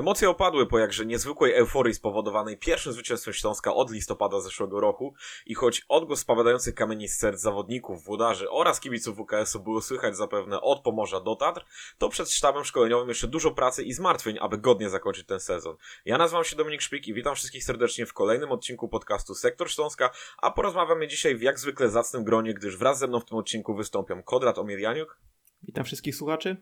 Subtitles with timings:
[0.00, 5.14] Emocje opadły po jakże niezwykłej euforii spowodowanej pierwszym zwycięstwem Śląska od listopada zeszłego roku
[5.46, 10.60] i choć odgłos spadających kamieni z serc zawodników, włodarzy oraz kibiców WKS-u było słychać zapewne
[10.60, 11.64] od Pomorza do Tatr,
[11.98, 15.76] to przed sztabem szkoleniowym jeszcze dużo pracy i zmartwień, aby godnie zakończyć ten sezon.
[16.04, 20.10] Ja nazywam się Dominik Szpik i witam wszystkich serdecznie w kolejnym odcinku podcastu Sektor Śląska,
[20.38, 23.74] a porozmawiamy dzisiaj w jak zwykle zacnym gronie, gdyż wraz ze mną w tym odcinku
[23.74, 25.20] wystąpią Kodrat Omirianiuk.
[25.62, 26.56] Witam wszystkich słuchaczy.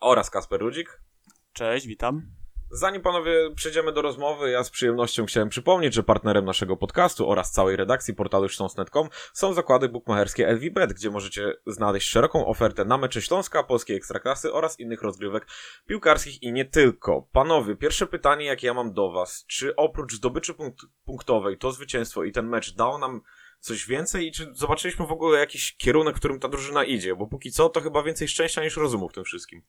[0.00, 1.00] Oraz Kasper Rudzik.
[1.52, 2.43] Cześć, witam.
[2.70, 7.52] Zanim panowie przejdziemy do rozmowy, ja z przyjemnością chciałem przypomnieć, że partnerem naszego podcastu oraz
[7.52, 13.22] całej redakcji portalu śląsk.net.com są zakłady bukmacherskie LVBet, gdzie możecie znaleźć szeroką ofertę na mecze
[13.22, 15.46] Śląska, polskiej ekstraklasy oraz innych rozgrywek
[15.86, 17.28] piłkarskich i nie tylko.
[17.32, 22.24] Panowie, pierwsze pytanie jakie ja mam do was, czy oprócz zdobyczy punkt punktowej to zwycięstwo
[22.24, 23.20] i ten mecz dało nam
[23.60, 27.50] coś więcej i czy zobaczyliśmy w ogóle jakiś kierunek, którym ta drużyna idzie, bo póki
[27.50, 29.62] co to chyba więcej szczęścia niż rozumu w tym wszystkim.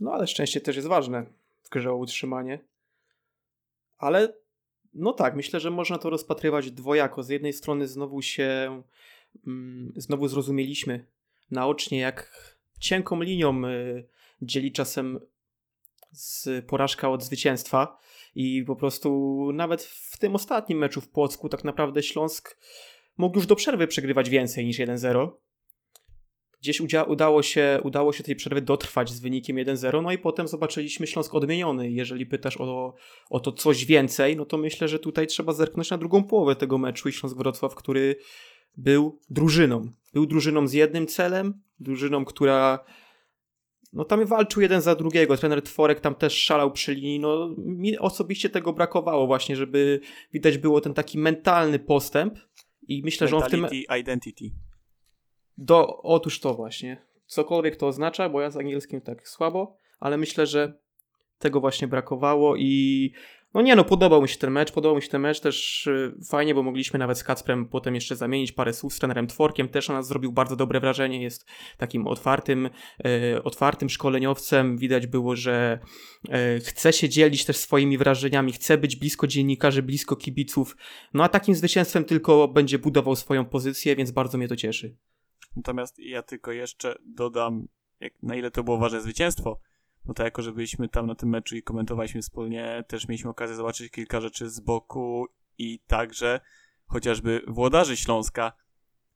[0.00, 1.26] No ale szczęście też jest ważne
[1.62, 2.58] w grze o utrzymanie.
[3.98, 4.32] Ale
[4.94, 7.22] no tak, myślę, że można to rozpatrywać dwojako.
[7.22, 8.82] Z jednej strony znowu się,
[9.46, 11.06] mm, znowu zrozumieliśmy
[11.50, 12.30] naocznie, jak
[12.80, 14.04] cienką linią y,
[14.42, 15.20] dzieli czasem
[16.12, 17.98] z porażka od zwycięstwa
[18.34, 22.56] i po prostu nawet w tym ostatnim meczu w Płocku tak naprawdę Śląsk
[23.16, 25.30] mógł już do przerwy przegrywać więcej niż 1-0
[26.62, 31.06] gdzieś udało się, udało się tej przerwy dotrwać z wynikiem 1-0, no i potem zobaczyliśmy
[31.06, 31.90] Śląsk odmieniony.
[31.90, 32.94] Jeżeli pytasz o,
[33.30, 36.78] o to coś więcej, no to myślę, że tutaj trzeba zerknąć na drugą połowę tego
[36.78, 38.16] meczu i Śląsk Wrocław, który
[38.76, 39.90] był drużyną.
[40.12, 42.84] Był drużyną z jednym celem, drużyną, która
[43.92, 45.36] no tam walczył jeden za drugiego.
[45.36, 47.20] Trener Tworek tam też szalał przy linii.
[47.20, 50.00] No mi osobiście tego brakowało właśnie, żeby
[50.32, 52.38] widać było ten taki mentalny postęp
[52.88, 53.98] i myślę, Mentality, że on w tym...
[53.98, 54.50] identity.
[55.60, 57.02] Do, otóż to właśnie.
[57.26, 60.72] Cokolwiek to oznacza, bo ja z angielskim tak słabo, ale myślę, że
[61.38, 63.12] tego właśnie brakowało i
[63.54, 66.12] no nie no, podobał mi się ten mecz, podobał mi się ten mecz też y,
[66.30, 69.88] fajnie, bo mogliśmy nawet z Kacprem potem jeszcze zamienić parę słów z trenerem Tworkiem, też
[69.88, 71.46] na nas zrobił bardzo dobre wrażenie, jest
[71.78, 72.70] takim otwartym,
[73.36, 75.78] y, otwartym szkoleniowcem, widać było, że
[76.56, 80.76] y, chce się dzielić też swoimi wrażeniami, chce być blisko dziennikarzy, blisko kibiców,
[81.14, 84.96] no a takim zwycięstwem tylko będzie budował swoją pozycję, więc bardzo mnie to cieszy.
[85.56, 87.68] Natomiast ja tylko jeszcze dodam,
[88.00, 89.60] jak, na ile to było ważne zwycięstwo.
[90.04, 93.56] No to jako, że byliśmy tam na tym meczu i komentowaliśmy wspólnie, też mieliśmy okazję
[93.56, 95.26] zobaczyć kilka rzeczy z boku
[95.58, 96.40] i także
[96.86, 98.52] chociażby włodarzy Śląska,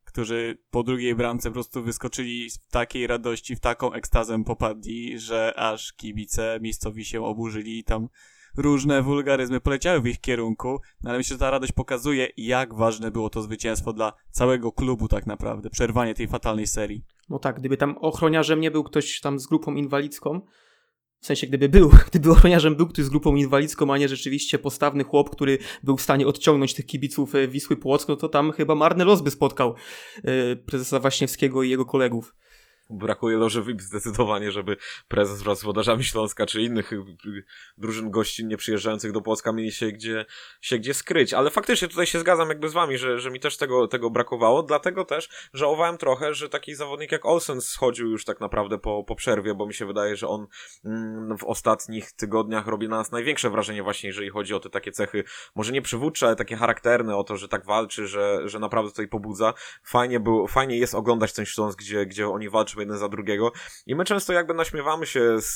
[0.04, 5.54] którzy po drugiej bramce po prostu wyskoczyli w takiej radości, w taką ekstazę popadli, że
[5.56, 8.08] aż kibice miejscowi się oburzyli i tam
[8.56, 13.10] różne wulgaryzmy poleciały w ich kierunku, no ale myślę, że ta radość pokazuje, jak ważne
[13.10, 17.04] było to zwycięstwo dla całego klubu tak naprawdę, przerwanie tej fatalnej serii.
[17.28, 20.40] No tak, gdyby tam ochroniarzem nie był ktoś tam z grupą inwalidzką,
[21.24, 25.04] w sensie, gdyby był, gdyby ochroniarzem był ktoś z grupą inwalidzką, a nie rzeczywiście postawny
[25.04, 28.74] chłop, który był w stanie odciągnąć tych kibiców e, Wisły Płock, no to tam chyba
[28.74, 29.74] marny los by spotkał
[30.24, 32.34] e, prezesa Waśniewskiego i jego kolegów.
[32.90, 34.76] Brakuje loży VIP zdecydowanie, żeby
[35.08, 37.04] prezes wraz z wodarzami Śląska czy innych y,
[37.78, 40.26] drużyn gościnnie przyjeżdżających do Polska mieli się gdzie,
[40.60, 41.34] się gdzie skryć.
[41.34, 44.62] Ale faktycznie tutaj się zgadzam jakby z wami, że, że mi też tego, tego brakowało.
[44.62, 49.14] Dlatego też żałowałem trochę, że taki zawodnik jak Olsen schodził już tak naprawdę po, po
[49.14, 50.46] przerwie, bo mi się wydaje, że on
[50.84, 54.92] mm, w ostatnich tygodniach robi na nas największe wrażenie właśnie, jeżeli chodzi o te takie
[54.92, 55.24] cechy,
[55.54, 59.08] może nie przywódcze, ale takie charakterne, o to, że tak walczy, że, że naprawdę tutaj
[59.08, 59.54] pobudza.
[59.82, 63.52] Fajnie, było, fajnie jest oglądać ten Śląsk, gdzie, gdzie oni walczą jeden za drugiego.
[63.86, 65.54] I my często jakby naśmiewamy się z,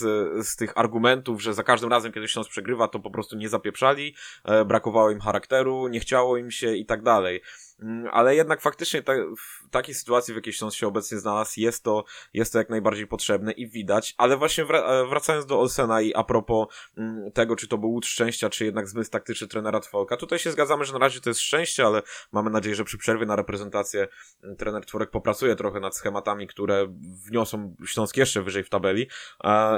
[0.48, 4.14] z tych argumentów, że za każdym razem, kiedy Śląsk przegrywa, to po prostu nie zapieprzali,
[4.44, 7.40] e, brakowało im charakteru, nie chciało im się i tak dalej.
[7.82, 11.84] Mm, ale jednak faktycznie ta, w takiej sytuacji, w jakiej Śląsk się obecnie znalazł, jest
[11.84, 16.14] to, jest to jak najbardziej potrzebne i widać, ale właśnie e, wracając do Olsena i
[16.14, 20.16] a propos mm, tego, czy to był łód szczęścia, czy jednak zmysł taktyczny trenera Tfolka,
[20.16, 22.02] tutaj się zgadzamy, że na razie to jest szczęście, ale
[22.32, 24.08] mamy nadzieję, że przy przerwie na reprezentację
[24.42, 26.86] mm, trener Tworek popracuje trochę nad schematami, które
[27.26, 29.06] wniosą Śląsk jeszcze wyżej w tabeli.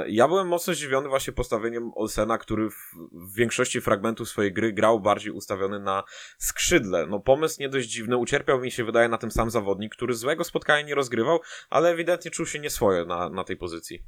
[0.07, 2.75] Ja byłem mocno zdziwiony właśnie postawieniem Olsena, który w,
[3.11, 6.03] w większości fragmentów swojej gry grał bardziej ustawiony na
[6.37, 7.07] skrzydle.
[7.07, 8.17] No pomysł nie dość dziwny.
[8.17, 11.39] Ucierpiał mi się wydaje na tym sam zawodnik, który złego spotkania nie rozgrywał,
[11.69, 13.99] ale ewidentnie czuł się nieswoje na, na tej pozycji.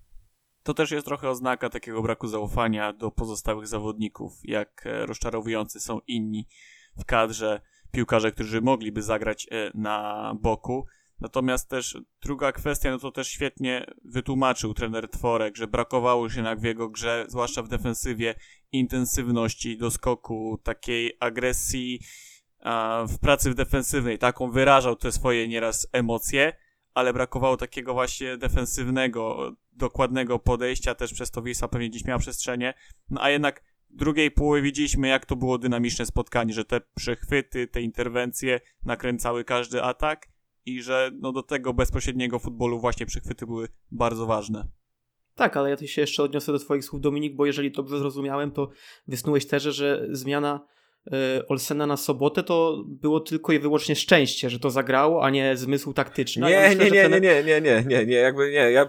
[0.64, 6.00] To też jest trochę oznaka takiego braku zaufania do pozostałych zawodników, jak e, rozczarowujący są
[6.08, 6.48] inni
[6.98, 10.86] w kadrze piłkarze, którzy mogliby zagrać e, na boku.
[11.20, 16.60] Natomiast też druga kwestia, no to też świetnie wytłumaczył trener Tworek, że brakowało się jednak
[16.60, 18.36] w jego grze, zwłaszcza w defensywie,
[18.72, 22.00] intensywności do skoku, takiej agresji
[23.08, 26.54] w pracy defensywnej, taką wyrażał te swoje nieraz emocje,
[26.94, 32.74] ale brakowało takiego właśnie defensywnego, dokładnego podejścia, też przez to Wisła pewnie gdzieś miała przestrzenie,
[33.10, 37.82] no a jednak drugiej połowie widzieliśmy, jak to było dynamiczne spotkanie, że te przechwyty, te
[37.82, 40.28] interwencje nakręcały każdy atak
[40.66, 44.68] i że no do tego bezpośredniego futbolu właśnie przechwyty były bardzo ważne.
[45.36, 48.70] Tak, ale ja się jeszcze odniosę do Twoich słów, Dominik, bo jeżeli dobrze zrozumiałem, to
[49.08, 50.68] wysnułeś też, że zmiana
[51.48, 55.94] Olsena na sobotę to było tylko i wyłącznie szczęście, że to zagrało, a nie zmysł
[55.94, 56.48] taktyczny.
[56.48, 57.12] Nie, ja myślę, nie, nie, ten...
[57.12, 58.88] nie, nie, nie, nie, nie, jakby nie, ja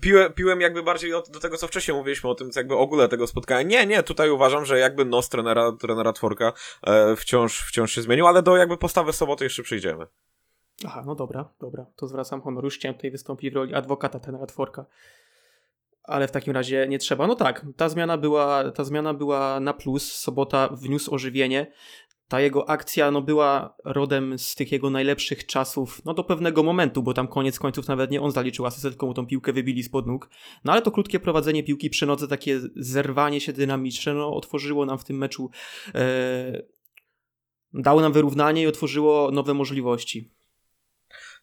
[0.00, 3.26] piłem, piłem jakby bardziej od, do tego, co wcześniej mówiliśmy o tym, jakby ogóle tego
[3.26, 3.62] spotkania.
[3.62, 6.52] Nie, nie, tutaj uważam, że jakby nos trenera, trenera Tworka
[6.86, 10.06] e, wciąż, wciąż się zmienił, ale do jakby postawy soboty jeszcze przyjdziemy.
[10.86, 12.64] Aha, no dobra, dobra, to zwracam honor.
[12.64, 14.86] Już chciałem tutaj wystąpić w roli adwokata tenera Tworka.
[16.08, 17.26] Ale w takim razie nie trzeba.
[17.26, 20.12] No tak, ta zmiana była, ta zmiana była na plus.
[20.12, 21.72] Sobota wniósł ożywienie.
[22.28, 27.02] Ta jego akcja no, była rodem z tych jego najlepszych czasów, no do pewnego momentu,
[27.02, 30.06] bo tam koniec końców nawet nie on zaliczył asystę, tylko mu tą piłkę wybili spod
[30.06, 30.30] nóg.
[30.64, 34.98] No ale to krótkie prowadzenie piłki przy nodze, takie zerwanie się dynamiczne, no otworzyło nam
[34.98, 35.50] w tym meczu,
[35.94, 36.62] e,
[37.72, 40.37] dało nam wyrównanie i otworzyło nowe możliwości.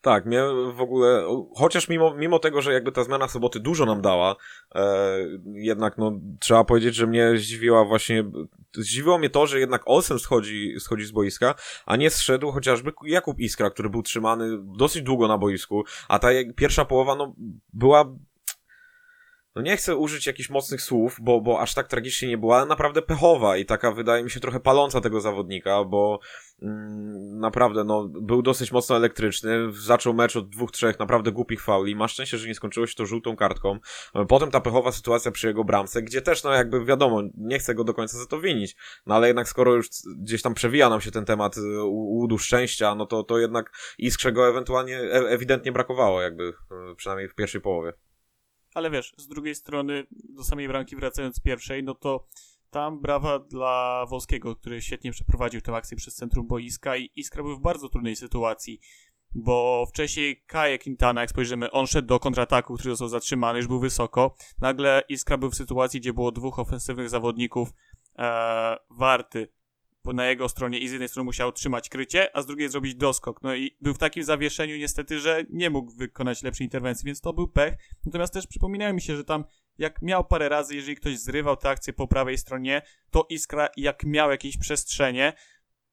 [0.05, 0.43] Tak, mnie
[0.73, 1.25] w ogóle,
[1.55, 4.35] chociaż mimo, mimo tego, że jakby ta zmiana soboty dużo nam dała,
[4.75, 5.17] e,
[5.53, 8.23] jednak no, trzeba powiedzieć, że mnie zdziwiła właśnie,
[8.73, 11.55] zdziwiło mnie to, że jednak Olsen schodzi, schodzi z boiska,
[11.85, 16.27] a nie zszedł chociażby Jakub Iskra, który był trzymany dosyć długo na boisku, a ta
[16.55, 17.35] pierwsza połowa no,
[17.73, 18.15] była
[19.55, 22.65] no nie chcę użyć jakichś mocnych słów, bo, bo aż tak tragicznie nie była, ale
[22.65, 26.19] naprawdę pechowa i taka wydaje mi się trochę paląca tego zawodnika, bo
[26.61, 31.95] mm, naprawdę no, był dosyć mocno elektryczny, zaczął mecz od dwóch, trzech naprawdę głupich fauli,
[31.95, 33.79] ma szczęście, że nie skończyło się to żółtą kartką,
[34.27, 37.83] potem ta pechowa sytuacja przy jego bramce, gdzie też no jakby wiadomo, nie chcę go
[37.83, 38.75] do końca za to winić,
[39.05, 42.95] no ale jednak skoro już gdzieś tam przewija nam się ten temat y, łudu szczęścia,
[42.95, 47.61] no to, to jednak Iskrze go ewentualnie, e ewidentnie brakowało jakby, y, przynajmniej w pierwszej
[47.61, 47.93] połowie.
[48.75, 52.27] Ale wiesz, z drugiej strony, do samej bramki wracając pierwszej, no to
[52.69, 57.57] tam brawa dla Wolskiego, który świetnie przeprowadził tę akcję przez centrum boiska i Iskra był
[57.57, 58.79] w bardzo trudnej sytuacji,
[59.35, 63.79] bo wcześniej Kaje Quintana, jak spojrzymy, on szedł do kontrataku, który został zatrzymany, już był
[63.79, 64.35] wysoko.
[64.59, 67.69] Nagle Iskra był w sytuacji, gdzie było dwóch ofensywnych zawodników,
[68.17, 69.47] e, Warty
[70.13, 73.41] na jego stronie i z jednej strony musiał trzymać krycie, a z drugiej zrobić doskok.
[73.41, 77.33] No i był w takim zawieszeniu niestety, że nie mógł wykonać lepszej interwencji, więc to
[77.33, 77.75] był pech.
[78.05, 79.43] Natomiast też przypominają mi się, że tam
[79.77, 82.81] jak miał parę razy, jeżeli ktoś zrywał tę akcję po prawej stronie,
[83.11, 85.33] to Iskra jak miał jakieś przestrzenie,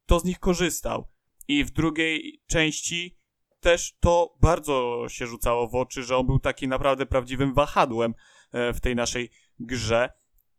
[0.06, 1.08] to z nich korzystał.
[1.48, 3.18] I w drugiej części
[3.60, 8.14] też to bardzo się rzucało w oczy, że on był taki naprawdę prawdziwym wahadłem
[8.52, 9.30] e, w tej naszej
[9.60, 10.12] grze.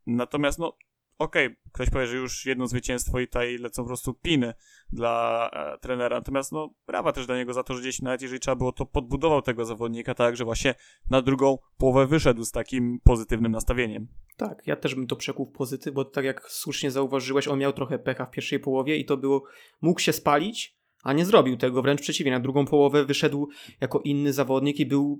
[0.07, 0.77] Natomiast no,
[1.23, 4.53] okej, okay, ktoś powie, że już jedno zwycięstwo i tutaj lecą po prostu piny
[4.91, 6.17] dla e, trenera.
[6.17, 8.85] Natomiast no, brawa też dla niego za to, że gdzieś nawet jeżeli trzeba było, to
[8.85, 10.75] podbudował tego zawodnika tak, że właśnie
[11.09, 14.07] na drugą połowę wyszedł z takim pozytywnym nastawieniem.
[14.37, 17.73] Tak, ja też bym to przekuł w pozytyw, bo tak jak słusznie zauważyłeś, on miał
[17.73, 19.43] trochę pecha w pierwszej połowie i to było,
[19.81, 23.49] mógł się spalić, a nie zrobił tego, wręcz przeciwnie, na drugą połowę wyszedł
[23.81, 25.19] jako inny zawodnik i był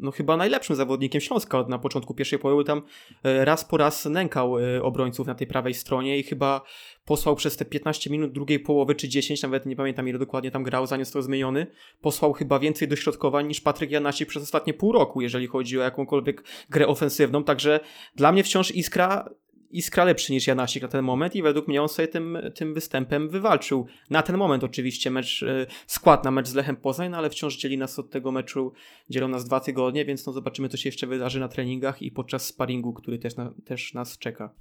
[0.00, 2.64] no chyba najlepszym zawodnikiem Śląska na początku pierwszej połowy.
[2.64, 2.82] Tam
[3.24, 6.62] e, raz po raz nękał e, obrońców na tej prawej stronie i chyba
[7.04, 10.62] posłał przez te 15 minut drugiej połowy, czy 10, nawet nie pamiętam ile dokładnie tam
[10.62, 11.66] grał, zanim został zmieniony,
[12.00, 16.44] posłał chyba więcej dośrodkowań niż Patryk Janasik przez ostatnie pół roku, jeżeli chodzi o jakąkolwiek
[16.70, 17.44] grę ofensywną.
[17.44, 17.80] Także
[18.16, 19.30] dla mnie wciąż Iskra
[19.70, 23.28] Iskra lepszy niż Janasik na ten moment i według mnie on sobie tym, tym występem
[23.28, 23.86] wywalczył.
[24.10, 27.56] Na ten moment oczywiście mecz, e, skład na mecz z Lechem Poznań, no ale wciąż
[27.56, 28.72] dzieli nas od tego meczu,
[29.10, 32.46] dzielą nas dwa tygodnie, więc no zobaczymy co się jeszcze wydarzy na treningach i podczas
[32.46, 34.54] sparingu, który też, na, też nas czeka.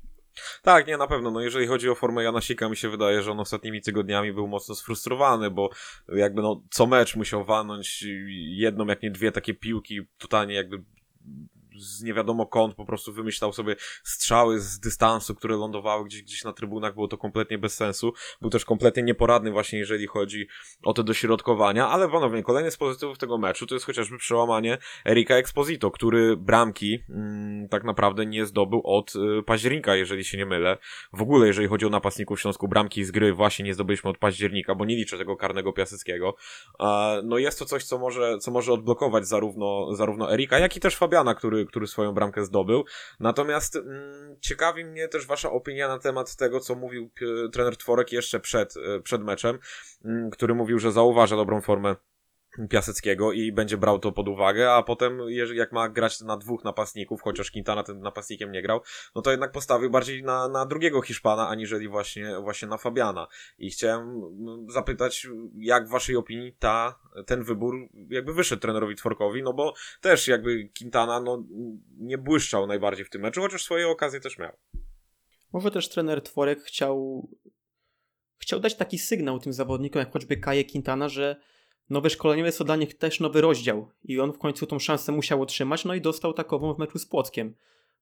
[0.61, 1.31] Tak, nie, na pewno.
[1.31, 4.75] No jeżeli chodzi o formę Janasika, mi się wydaje, że on ostatnimi tygodniami był mocno
[4.75, 5.69] sfrustrowany, bo
[6.15, 8.05] jakby no co mecz musiał walnąć
[8.37, 10.83] jedną, jak nie dwie takie piłki, totalnie jakby
[11.79, 16.43] z nie wiadomo kąt po prostu wymyślał sobie strzały z dystansu, które lądowały gdzieś, gdzieś
[16.43, 18.13] na trybunach, było to kompletnie bez sensu.
[18.41, 20.47] Był też kompletnie nieporadny właśnie, jeżeli chodzi
[20.83, 25.35] o te dośrodkowania, ale ponownie, kolejny z pozytywów tego meczu to jest chociażby przełamanie Erika
[25.35, 30.77] Exposito, który bramki mm, tak naprawdę nie zdobył od y, października, jeżeli się nie mylę.
[31.13, 34.17] W ogóle, jeżeli chodzi o napastników w Śląsku, bramki z gry właśnie nie zdobyliśmy od
[34.17, 36.35] października, bo nie liczę tego karnego Piaseckiego.
[36.79, 40.79] E, no jest to coś, co może, co może odblokować zarówno, zarówno Erika, jak i
[40.79, 42.83] też Fabiana, który, który swoją bramkę zdobył.
[43.19, 47.09] Natomiast mm, ciekawi mnie też wasza opinia na temat tego, co mówił
[47.53, 49.59] trener Tworek jeszcze przed, e, przed meczem,
[50.05, 51.95] mm, który mówił, że zauważa dobrą formę
[52.67, 55.19] Piaseckiego i będzie brał to pod uwagę, a potem
[55.53, 58.81] jak ma grać na dwóch napastników, chociaż Quintana tym napastnikiem nie grał,
[59.15, 63.27] no to jednak postawił bardziej na, na drugiego Hiszpana, aniżeli właśnie, właśnie na Fabiana.
[63.57, 64.21] I chciałem
[64.69, 67.75] zapytać, jak w waszej opinii ta, ten wybór
[68.09, 71.43] jakby wyszedł trenerowi Tworkowi, no bo też jakby Quintana no,
[71.97, 74.51] nie błyszczał najbardziej w tym meczu, chociaż swoje okazje też miał.
[75.53, 77.27] Może też trener Tworek chciał
[78.37, 81.35] chciał dać taki sygnał tym zawodnikom, jak choćby Kaje Quintana, że
[81.89, 85.11] nowe szkoleniowe jest to dla nich też nowy rozdział i on w końcu tą szansę
[85.11, 87.55] musiał otrzymać, no i dostał takową w meczu z Płockiem,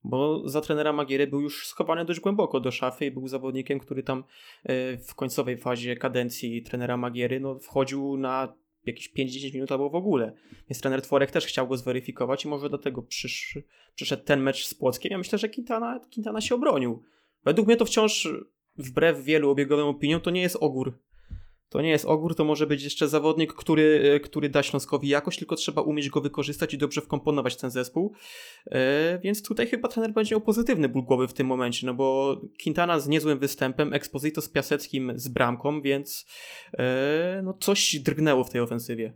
[0.03, 4.03] bo za trenera Magiery był już schowany dość głęboko do szafy i był zawodnikiem, który
[4.03, 4.23] tam
[4.63, 8.53] e, w końcowej fazie kadencji trenera Magiery no, wchodził na
[8.85, 10.33] jakieś 5-10 minut albo w ogóle.
[10.69, 13.59] Więc trener Tworek też chciał go zweryfikować i może do tego przysz,
[13.95, 15.11] przyszedł ten mecz z Płockiem.
[15.11, 17.03] Ja myślę, że Quintana, Quintana się obronił.
[17.45, 18.27] Według mnie to wciąż,
[18.77, 20.99] wbrew wielu obiegowym opiniom, to nie jest ogór
[21.69, 25.39] to nie jest ogór, to może być jeszcze zawodnik, który, e, który da Śląskowi jakość,
[25.39, 28.13] tylko trzeba umieć go wykorzystać i dobrze wkomponować ten zespół.
[28.65, 32.37] E, więc tutaj chyba trener będzie miał pozytywny ból głowy w tym momencie, no bo
[32.63, 36.25] Quintana z niezłym występem, Exposito z Piaseckim z bramką, więc
[36.73, 39.13] e, no coś drgnęło w tej ofensywie.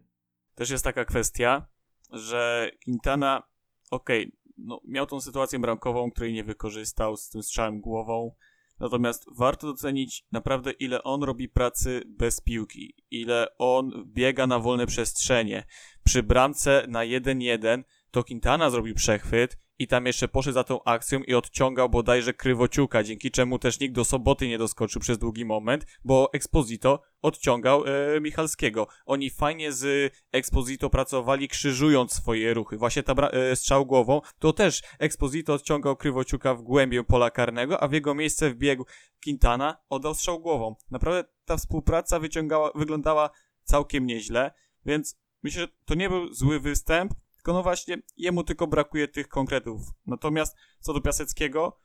[0.55, 1.67] Też jest taka kwestia,
[2.11, 3.43] że Quintana,
[3.91, 8.35] okej, okay, no, miał tą sytuację bramkową, której nie wykorzystał z tym strzałem głową,
[8.81, 14.85] Natomiast warto docenić naprawdę, ile on robi pracy bez piłki, ile on biega na wolne
[14.85, 15.63] przestrzenie.
[16.03, 21.19] Przy bramce na 1-1 to Quintana zrobił przechwyt i tam jeszcze poszedł za tą akcją
[21.19, 25.85] i odciągał bodajże Krywociuka, dzięki czemu też nikt do soboty nie doskoczył przez długi moment,
[26.03, 28.87] bo Exposito odciągał e, Michalskiego.
[29.05, 32.77] Oni fajnie z Exposito pracowali, krzyżując swoje ruchy.
[32.77, 37.87] Właśnie ta e, strzał głową, to też Exposito odciągał Krywociuka w głębię pola karnego, a
[37.87, 38.85] w jego miejsce wbiegł
[39.23, 40.75] Quintana, oddał strzał głową.
[40.91, 43.29] Naprawdę ta współpraca wyciągała, wyglądała
[43.63, 44.51] całkiem nieźle,
[44.85, 49.27] więc myślę, że to nie był zły występ, tylko no właśnie, jemu tylko brakuje tych
[49.27, 49.81] konkretów.
[50.05, 51.79] Natomiast co do Piaseckiego,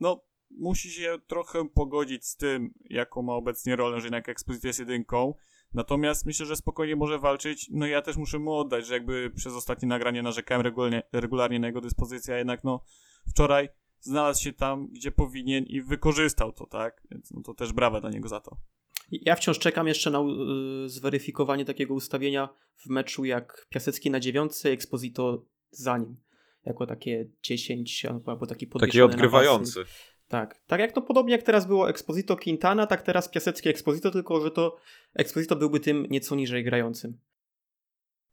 [0.00, 4.78] no musi się trochę pogodzić z tym, jaką ma obecnie rolę, że jednak ekspozycja jest
[4.78, 5.34] jedynką.
[5.74, 7.68] Natomiast myślę, że spokojnie może walczyć.
[7.72, 11.66] No ja też muszę mu oddać, że jakby przez ostatnie nagranie narzekałem regularnie, regularnie na
[11.66, 12.84] jego dyspozycję, a jednak no
[13.30, 13.68] wczoraj
[14.00, 17.02] znalazł się tam, gdzie powinien i wykorzystał to, tak?
[17.10, 18.56] Więc no to też brawa dla niego za to.
[19.10, 20.20] Ja wciąż czekam jeszcze na
[20.84, 26.16] y, zweryfikowanie takiego ustawienia w meczu jak Piasecki na dziewiątce, Exposito za nim.
[26.64, 29.84] Jako takie 10 albo taki Taki odgrywający.
[30.28, 30.62] Tak.
[30.66, 34.50] Tak jak to podobnie jak teraz było Exposito Quintana, tak teraz Piasecki Exposito, tylko że
[34.50, 34.76] to
[35.14, 37.18] Exposito byłby tym nieco niżej grającym.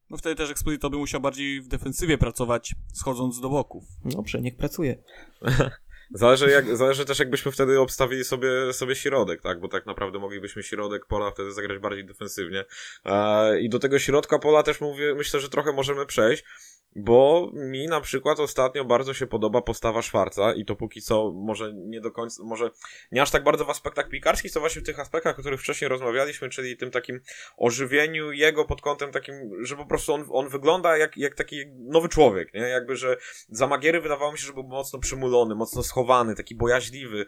[0.10, 3.84] No wtedy też Exposito by musiał bardziej w defensywie pracować, schodząc do boków.
[4.06, 5.04] Dobrze, niech pracuje.
[6.12, 9.60] Zależy, jak, zależy też, jakbyśmy wtedy obstawili sobie, sobie środek, tak?
[9.60, 12.66] Bo tak naprawdę moglibyśmy środek pola wtedy zagrać bardziej defensywnie.
[13.06, 16.44] E, I do tego środka pola też mówię, myślę, że trochę możemy przejść.
[16.96, 21.74] Bo mi na przykład ostatnio bardzo się podoba postawa Szwarca i to póki co może
[21.74, 22.70] nie do końca, może
[23.12, 25.90] nie aż tak bardzo w aspektach pikarskich, co właśnie w tych aspektach, o których wcześniej
[25.90, 27.22] rozmawialiśmy, czyli tym takim
[27.58, 29.36] ożywieniu jego pod kątem takim,
[29.66, 32.62] że po prostu on, on wygląda jak, jak taki nowy człowiek, nie?
[32.62, 33.18] Jakby, że
[33.50, 37.26] za Magiery wydawało mi się, że był mocno przymulony, mocno schowany, taki bojaźliwy,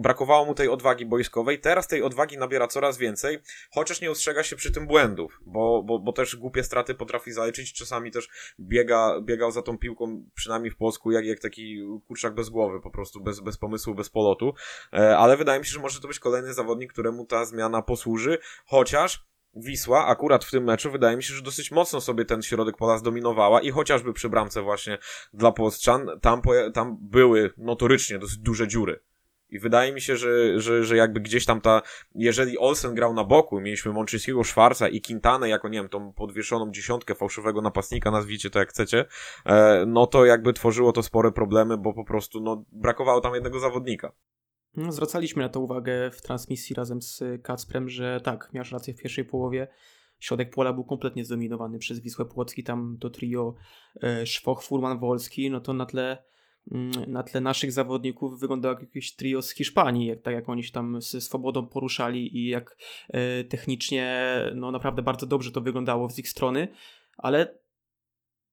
[0.00, 1.60] brakowało mu tej odwagi boiskowej.
[1.60, 3.38] Teraz tej odwagi nabiera coraz więcej,
[3.70, 7.72] chociaż nie ustrzega się przy tym błędów, bo, bo, bo też głupie straty potrafi zaliczyć.
[7.72, 8.28] Czasami też
[8.60, 12.90] biega, biegał za tą piłką, przynajmniej w Polsku, jak, jak taki kurczak bez głowy, po
[12.90, 14.54] prostu bez, bez pomysłu, bez polotu.
[14.92, 18.38] E, ale wydaje mi się, że może to być kolejny zawodnik, któremu ta zmiana posłuży,
[18.66, 22.76] chociaż Wisła akurat w tym meczu wydaje mi się, że dosyć mocno sobie ten środek
[22.76, 24.98] pola zdominowała i chociażby przy bramce właśnie
[25.32, 26.42] dla Polsczan, tam,
[26.74, 29.00] tam były notorycznie dosyć duże dziury.
[29.50, 31.82] I wydaje mi się, że, że, że jakby gdzieś tam ta,
[32.14, 36.70] jeżeli Olsen grał na boku, mieliśmy Mączyńskiego, Szwarca i Quintanę jako, nie wiem, tą podwieszoną
[36.70, 39.04] dziesiątkę fałszywego napastnika, nazwijcie to jak chcecie,
[39.46, 43.60] e, no to jakby tworzyło to spore problemy, bo po prostu, no, brakowało tam jednego
[43.60, 44.12] zawodnika.
[44.76, 49.02] No, zwracaliśmy na to uwagę w transmisji razem z Kacprem, że tak, miałeś rację w
[49.02, 49.68] pierwszej połowie.
[50.18, 53.54] Środek pola był kompletnie zdominowany przez Wisłę Płocki, tam to trio
[54.02, 56.24] e, Szwoch, Furman, Wolski, no to na tle
[57.06, 60.72] na tle naszych zawodników wyglądał jak jakieś trio z Hiszpanii, jak, tak jak oni się
[60.72, 62.76] tam ze swobodą poruszali i jak
[63.08, 66.68] e, technicznie no naprawdę bardzo dobrze to wyglądało z ich strony,
[67.16, 67.58] ale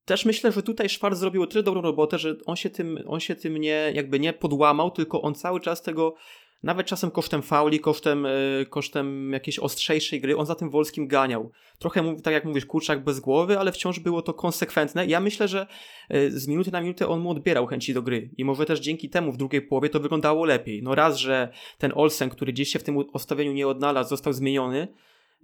[0.05, 3.35] też myślę, że tutaj Szwarc zrobił tyle dobrą robotę, że on się tym, on się
[3.35, 6.15] tym nie, jakby nie podłamał, tylko on cały czas tego
[6.63, 8.29] nawet czasem kosztem fauli, kosztem, e,
[8.69, 11.51] kosztem jakiejś ostrzejszej gry, on za tym Wolskim ganiał.
[11.79, 15.05] Trochę, tak jak mówisz, kurczak bez głowy, ale wciąż było to konsekwentne.
[15.05, 15.67] Ja myślę, że
[16.09, 19.09] e, z minuty na minutę on mu odbierał chęci do gry i może też dzięki
[19.09, 20.83] temu w drugiej połowie to wyglądało lepiej.
[20.83, 24.87] No raz, że ten Olsen, który gdzieś się w tym ustawieniu nie odnalazł, został zmieniony,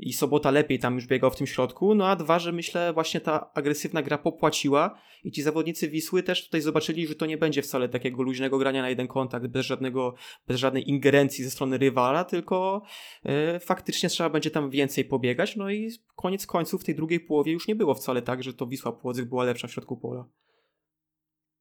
[0.02, 3.22] i Sobota lepiej tam już biegał w tym środku, no a dwa, że myślę właśnie
[3.22, 7.62] ta agresywna gra popłaciła i ci zawodnicy Wisły też tutaj zobaczyli, że to nie będzie
[7.62, 10.16] wcale takiego luźnego grania na jeden kontakt, bez żadnego,
[10.48, 12.82] bez żadnej ingerencji ze strony rywala, tylko
[13.24, 17.52] e, faktycznie trzeba będzie tam więcej pobiegać, no i koniec końców w tej drugiej połowie
[17.52, 20.26] już nie było wcale tak, że to Wisła Płodzyk była lepsza w środku pola.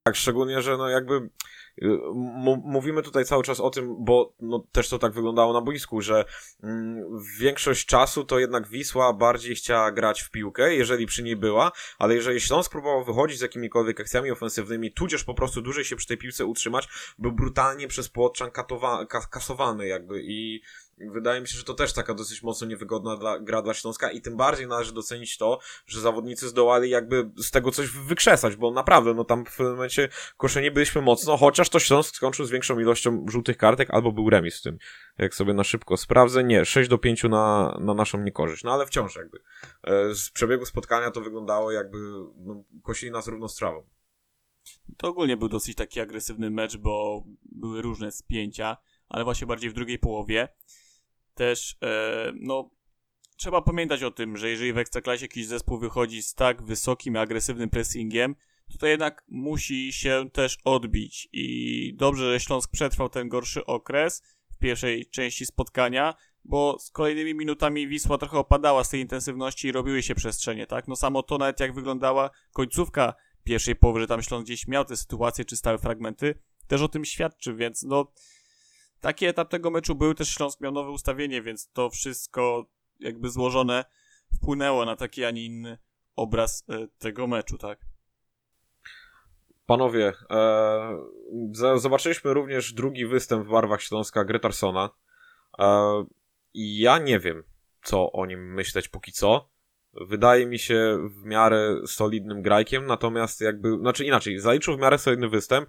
[0.03, 1.31] Tak, szczególnie, że no jakby
[2.65, 6.25] mówimy tutaj cały czas o tym, bo no też to tak wyglądało na boisku, że
[6.63, 7.05] mm,
[7.39, 12.15] większość czasu to jednak Wisła bardziej chciała grać w piłkę, jeżeli przy niej była, ale
[12.15, 16.19] jeżeli Śląsk próbował wychodzić z jakimikolwiek akcjami ofensywnymi, tudzież po prostu dłużej się przy tej
[16.19, 18.51] piłce utrzymać, był brutalnie przez Płotrzan
[19.31, 20.63] kasowany jakby i
[21.09, 24.21] wydaje mi się, że to też taka dosyć mocno niewygodna dla, gra dla Śląska i
[24.21, 29.15] tym bardziej należy docenić to, że zawodnicy zdołali jakby z tego coś wykrzesać, bo naprawdę,
[29.15, 33.27] no tam w pewnym momencie koszeni byliśmy mocno, chociaż to Śląsk skończył z większą ilością
[33.29, 34.79] żółtych kartek, albo był remis w tym,
[35.19, 38.87] jak sobie na szybko sprawdzę, nie, 6 do 5 na, na naszą niekorzyść, no ale
[38.87, 39.39] wciąż jakby.
[39.85, 41.99] E, z przebiegu spotkania to wyglądało jakby
[42.37, 43.87] no, kosili nas równo z trawą.
[44.97, 48.77] To ogólnie był dosyć taki agresywny mecz, bo były różne spięcia,
[49.09, 50.49] ale właśnie bardziej w drugiej połowie
[51.41, 52.71] też, e, no,
[53.37, 57.71] trzeba pamiętać o tym, że jeżeli w Ekstraklasie jakiś zespół wychodzi z tak wysokim, agresywnym
[57.71, 58.35] pressingiem,
[58.79, 64.59] to jednak musi się też odbić i dobrze, że Śląsk przetrwał ten gorszy okres w
[64.59, 70.03] pierwszej części spotkania, bo z kolejnymi minutami Wisła trochę opadała z tej intensywności i robiły
[70.03, 70.89] się przestrzenie, tak?
[70.89, 74.97] No samo to nawet jak wyglądała końcówka pierwszej połowy, że tam Śląsk gdzieś miał te
[74.97, 76.35] sytuacje czy stałe fragmenty,
[76.67, 78.13] też o tym świadczy, więc no
[79.01, 82.67] taki etap tego meczu był, też Śląsk miał nowe ustawienie, więc to wszystko
[83.01, 83.85] jakby złożone
[84.37, 85.79] wpłynęło na taki, a nie inny
[86.17, 87.79] obraz e, tego meczu, tak?
[89.67, 90.99] Panowie, e,
[91.77, 94.91] zobaczyliśmy również drugi występ w barwach Śląska Gretarsona.
[95.59, 96.05] E,
[96.55, 97.43] ja nie wiem,
[97.83, 99.51] co o nim myśleć póki co.
[99.93, 105.29] Wydaje mi się w miarę solidnym grajkiem, natomiast jakby, znaczy inaczej, zaliczył w miarę solidny
[105.29, 105.69] występ,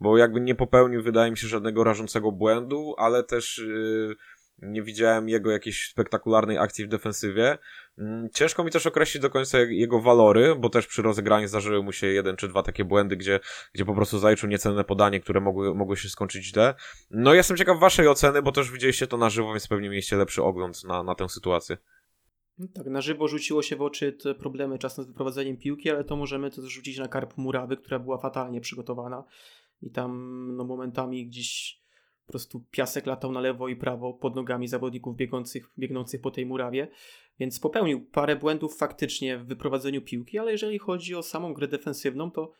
[0.00, 4.16] bo jakby nie popełnił, wydaje mi się, żadnego rażącego błędu, ale też yy,
[4.58, 7.58] nie widziałem jego jakiejś spektakularnej akcji w defensywie.
[7.98, 11.92] Yy, ciężko mi też określić do końca jego walory, bo też przy rozegraniu zdarzyły mu
[11.92, 13.40] się jeden czy dwa takie błędy, gdzie,
[13.74, 16.74] gdzie po prostu zaliczył niecenne podanie, które mogły, mogły się skończyć źle.
[17.10, 20.42] No jestem ciekaw waszej oceny, bo też widzieliście to na żywo, więc pewnie mieliście lepszy
[20.42, 21.76] ogląd na, na tę sytuację.
[22.74, 26.16] Tak, na żywo rzuciło się w oczy te problemy czasem z wyprowadzeniem piłki, ale to
[26.16, 29.24] możemy to zrzucić na karp murawy, która była fatalnie przygotowana
[29.82, 31.80] i tam no, momentami gdzieś
[32.26, 36.46] po prostu piasek latał na lewo i prawo pod nogami zawodników biegnących, biegnących po tej
[36.46, 36.88] murawie,
[37.40, 42.30] więc popełnił parę błędów faktycznie w wyprowadzeniu piłki, ale jeżeli chodzi o samą grę defensywną,
[42.30, 42.52] to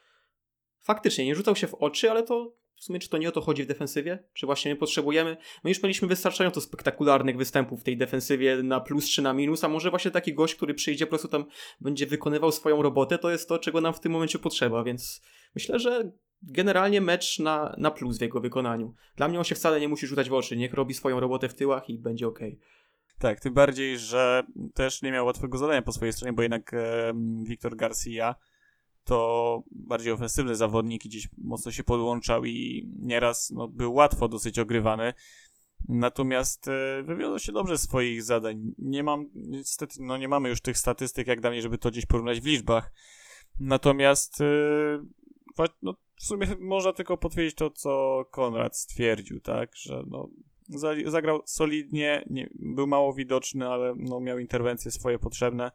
[0.81, 3.41] faktycznie nie rzucał się w oczy, ale to w sumie czy to nie o to
[3.41, 4.25] chodzi w defensywie?
[4.33, 5.37] Czy właśnie my potrzebujemy?
[5.65, 9.69] My już mieliśmy wystarczająco spektakularnych występów w tej defensywie na plus czy na minus, a
[9.69, 11.45] może właśnie taki gość, który przyjdzie po prostu tam
[11.81, 15.23] będzie wykonywał swoją robotę, to jest to, czego nam w tym momencie potrzeba, więc
[15.55, 18.95] myślę, że generalnie mecz na, na plus w jego wykonaniu.
[19.17, 21.55] Dla mnie on się wcale nie musi rzucać w oczy, niech robi swoją robotę w
[21.55, 22.39] tyłach i będzie ok.
[23.19, 24.43] Tak, tym bardziej, że
[24.75, 28.35] też nie miał łatwego zadania po swojej stronie, bo jednak e, Wiktor Garcia
[29.05, 35.15] to bardziej ofensywny zawodnik gdzieś mocno się podłączał i nieraz no, był łatwo dosyć ogrywany.
[35.89, 38.73] Natomiast e, wywiązał się dobrze z swoich zadań.
[38.79, 42.41] Nie mam, niestety, no nie mamy już tych statystyk jak dawniej, żeby to gdzieś porównać
[42.41, 42.93] w liczbach.
[43.61, 44.45] Natomiast e,
[45.83, 50.29] no, w sumie można tylko potwierdzić to, co Konrad stwierdził, tak, że no,
[51.07, 55.71] zagrał solidnie, nie, był mało widoczny, ale no, miał interwencje swoje potrzebne.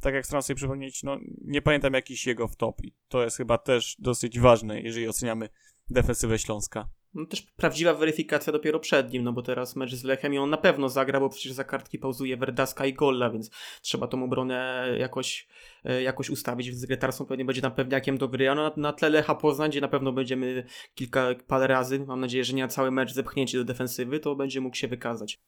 [0.00, 3.36] Tak jak staram sobie przypomnieć, no, nie pamiętam jakiś jego w top i to jest
[3.36, 5.48] chyba też dosyć ważne, jeżeli oceniamy
[5.90, 10.34] defensywę Śląska no też prawdziwa weryfikacja dopiero przed nim, no bo teraz mecz z Lechem
[10.34, 13.50] i on na pewno zagra, bo przecież za kartki pauzuje Verdaska i Golla, więc
[13.82, 15.48] trzeba tą obronę jakoś,
[15.84, 18.92] e, jakoś ustawić, więc Gretarsson pewnie będzie tam pewniakiem do gry, a no na, na
[18.92, 22.68] tle Lecha Poznań, gdzie na pewno będziemy kilka, parę razy, mam nadzieję, że nie na
[22.68, 25.40] cały mecz zepchnięcie do defensywy, to będzie mógł się wykazać.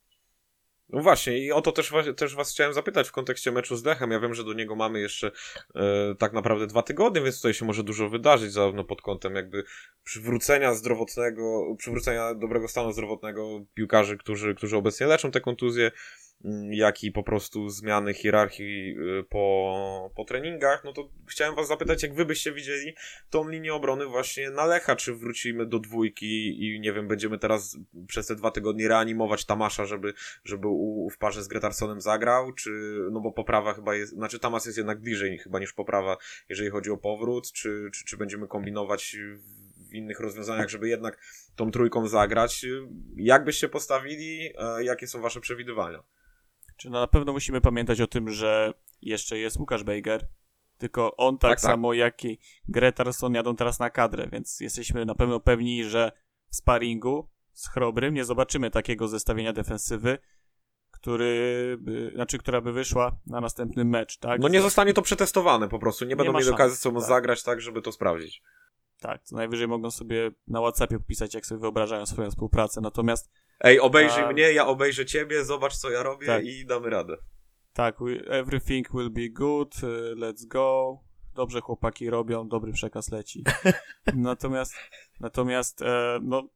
[0.89, 4.11] No właśnie, i o to też, też was chciałem zapytać w kontekście meczu z Lechem.
[4.11, 5.31] Ja wiem, że do niego mamy jeszcze
[5.75, 9.65] e, tak naprawdę dwa tygodnie, więc tutaj się może dużo wydarzyć, zarówno pod kątem jakby
[10.05, 15.91] przywrócenia zdrowotnego, przywrócenia dobrego stanu zdrowotnego piłkarzy, którzy, którzy obecnie leczą te kontuzje,
[16.71, 22.03] jak i po prostu zmiany hierarchii y, po, po treningach, no to chciałem was zapytać,
[22.03, 22.95] jak wy byście widzieli
[23.31, 27.79] tą linię obrony właśnie na Lecha, czy wrócimy do dwójki i nie wiem, będziemy teraz
[28.07, 32.71] przez te dwa tygodnie reanimować Tamasza, żeby, żeby u, w parze z Gretarsonem zagrał, czy,
[33.11, 36.17] no bo poprawa chyba jest, znaczy Tamas jest jednak bliżej chyba niż poprawa,
[36.49, 39.17] jeżeli chodzi o powrót, czy, czy, czy będziemy kombinować
[39.89, 41.19] w innych rozwiązaniach, żeby jednak
[41.57, 42.67] tą trójką zagrać.
[43.17, 44.53] Jak byście postawili?
[44.59, 46.03] E, jakie są wasze przewidywania?
[46.79, 50.29] Czy no na pewno musimy pamiętać o tym, że jeszcze jest Łukasz Bejger,
[50.79, 51.71] tylko on tak, Tak, tak.
[51.71, 52.39] samo jak i
[52.69, 56.13] Gretarson jadą teraz na kadrę, więc jesteśmy na pewno pewni, że
[56.51, 60.19] w sparingu z Chrobrym nie zobaczymy takiego zestawienia defensywy,
[60.91, 64.41] który by, znaczy, która by wyszła na następny mecz, tak?
[64.41, 67.09] No nie zostanie to przetestowane po prostu, nie będą ma mieli szans, okazji sobą tak.
[67.09, 68.43] zagrać tak, żeby to sprawdzić.
[69.01, 73.31] Tak, co najwyżej mogą sobie na Whatsappie pisać, jak sobie wyobrażają swoją współpracę, natomiast
[73.61, 76.45] Ej, obejrzyj mnie, ja obejrzę ciebie, zobacz co ja robię Tak.
[76.45, 77.17] i damy radę.
[77.73, 80.99] Tak, we, everything will be good, y, let's go.
[81.35, 83.45] Dobrze chłopaki robią, dobry przekaz leci.
[84.15, 84.75] natomiast,
[85.21, 86.49] natomiast e, no,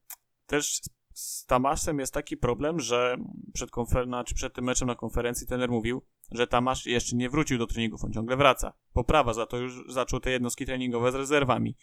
[0.46, 0.80] też
[1.14, 3.16] z- Tamaszem jest taki problem, że
[3.54, 7.58] przed, konfer- znaczy przed tym meczem na konferencji trener mówił, że Tamasz jeszcze nie wrócił
[7.58, 8.72] do treningów, on ciągle wraca.
[8.92, 11.76] Poprawa, za to już zaczął te jednostki treningowe z rezerwami.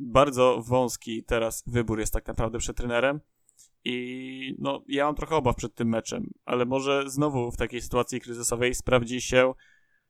[0.00, 3.20] Bardzo wąski teraz wybór jest tak naprawdę przed trenerem.
[3.90, 8.20] I no, ja mam trochę obaw przed tym meczem, ale może znowu w takiej sytuacji
[8.20, 9.54] kryzysowej sprawdzi się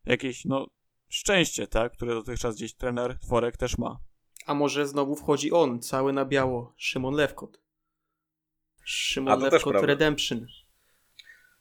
[0.06, 0.66] jakieś, no,
[1.08, 3.98] szczęście, tak, które dotychczas gdzieś trener Tworek też ma.
[4.46, 7.60] A może znowu wchodzi on, cały na biało, Szymon Lewkot.
[8.84, 9.84] Szymon Lewkot.
[9.84, 10.46] Redemption.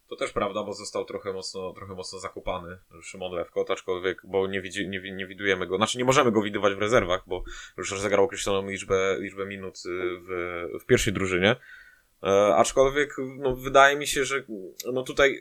[0.08, 4.62] To też prawda, bo został trochę mocno, trochę mocno zakopany Szymon Lewkot, aczkolwiek, bo nie,
[4.62, 7.44] widzi, nie, nie widujemy go, znaczy nie możemy go widywać w rezerwach, bo
[7.78, 10.30] już rozegrał określoną liczbę, liczbę minut y, w,
[10.84, 11.56] w pierwszej drużynie.
[12.24, 14.44] E, aczkolwiek, no, wydaje mi się, że
[14.94, 15.40] no tutaj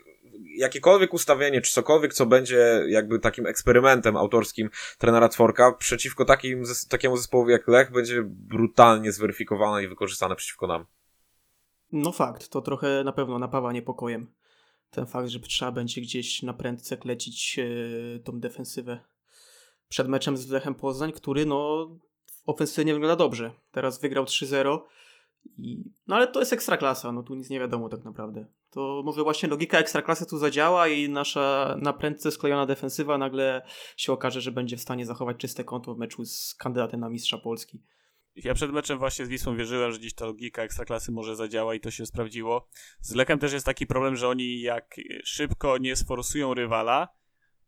[0.57, 7.17] jakiekolwiek ustawienie, czy cokolwiek, co będzie jakby takim eksperymentem autorskim trenera Tworka, przeciwko takim, takiemu
[7.17, 10.87] zespołowi jak Lech, będzie brutalnie zweryfikowane i wykorzystane przeciwko nam.
[11.93, 14.27] No fakt, to trochę na pewno napawa niepokojem.
[14.91, 17.65] Ten fakt, że trzeba będzie gdzieś na prędce klecić e,
[18.19, 19.01] tą defensywę.
[19.89, 21.91] Przed meczem z Lechem Poznań, który no
[22.47, 23.51] ofensywnie wygląda dobrze.
[23.73, 24.79] Teraz wygrał 3-0.
[25.59, 25.85] I...
[26.07, 28.47] No ale to jest ekstraklasa, no tu nic nie wiadomo tak naprawdę.
[28.71, 33.63] To może właśnie logika ekstraklasy tu zadziała i nasza na prędce sklejona defensywa nagle
[33.97, 37.39] się okaże, że będzie w stanie zachować czyste konto w meczu z kandydatem na mistrza
[37.39, 37.83] Polski.
[38.37, 41.81] Ja przed meczem właśnie z Wisłą wierzyłem, że dziś ta logika ekstraklasy może zadziała i
[41.81, 42.69] to się sprawdziło.
[43.01, 47.09] Z Lechem też jest taki problem, że oni jak szybko nie sforsują rywala,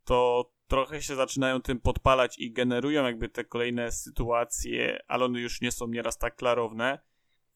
[0.05, 5.61] to trochę się zaczynają tym podpalać i generują jakby te kolejne sytuacje, ale one już
[5.61, 6.99] nie są nieraz tak klarowne.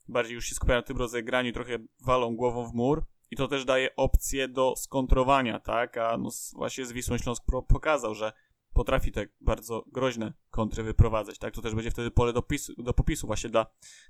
[0.08, 3.04] Bardziej już się skupiają na tym rozegraniu, trochę walą głową w mur.
[3.30, 5.98] I to też daje opcję do skontrowania, tak?
[5.98, 8.32] A no właśnie z Wisłą Śląsk pokazał, że
[8.72, 11.54] potrafi te bardzo groźne kontry wyprowadzać, tak?
[11.54, 12.42] To też będzie wtedy pole do,
[12.78, 13.66] do popisu właśnie dla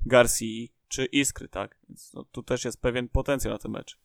[0.07, 1.79] Garcji czy Iskry, tak?
[1.89, 3.99] Więc no, tu też jest pewien potencjał na ten mecz.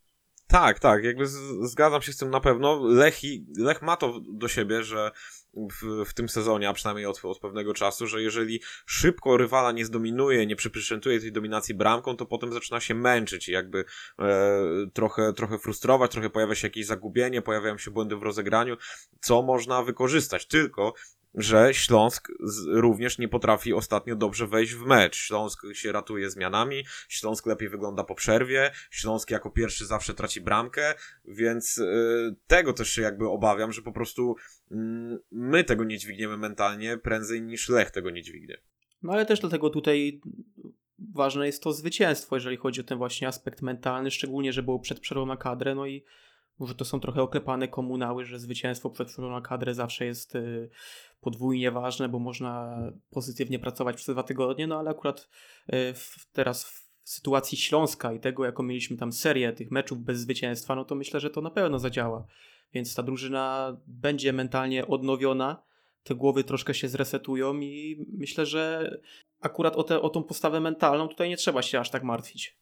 [0.48, 1.28] Tak, tak, jakby
[1.62, 2.80] zgadzam się z tym na pewno.
[2.84, 5.12] Lech, i, Lech ma to do siebie, że
[5.58, 9.86] w, w tym sezonie, a przynajmniej od, od pewnego czasu, że jeżeli szybko rywala nie
[9.86, 13.86] zdominuje, nie przypieczętuje tej dominacji bramką, to potem zaczyna się męczyć i jakby
[14.20, 14.62] e,
[14.94, 18.78] trochę, trochę frustrować, trochę pojawia się jakieś zagubienie, pojawiają się błędy w rozegraniu,
[19.22, 20.48] co można wykorzystać.
[20.48, 20.94] Tylko
[21.38, 22.28] że Śląsk
[22.68, 25.16] również nie potrafi ostatnio dobrze wejść w mecz.
[25.16, 30.94] Śląsk się ratuje zmianami, Śląsk lepiej wygląda po przerwie, Śląsk jako pierwszy zawsze traci bramkę,
[31.26, 34.36] więc y, tego też się jakby obawiam, że po prostu
[34.72, 38.58] mm, my tego nie dźwigniemy mentalnie prędzej niż Lech tego nie dźwignie.
[39.02, 40.22] No ale też dlatego tutaj
[41.00, 45.00] ważne jest to zwycięstwo, jeżeli chodzi o ten właśnie aspekt mentalny, szczególnie, że było przed
[45.00, 46.04] przerwą na kadrę, no i
[46.60, 50.70] może to są trochę oklepane komunały, że zwycięstwo przed przerwą na kadrę zawsze jest y,
[51.22, 52.78] podwójnie ważne, bo można
[53.10, 55.30] pozytywnie pracować przez dwa tygodnie, no ale akurat
[55.74, 60.20] y, w, teraz w sytuacji Śląska i tego, jaką mieliśmy tam serię tych meczów bez
[60.20, 62.26] zwycięstwa, no to myślę, że to na pewno zadziała.
[62.74, 65.64] Więc ta drużyna będzie mentalnie odnowiona,
[66.04, 68.92] te głowy troszkę się zresetują i myślę, że
[69.42, 72.58] akurat o, te, o tą postawę mentalną tutaj nie trzeba się aż tak martwić.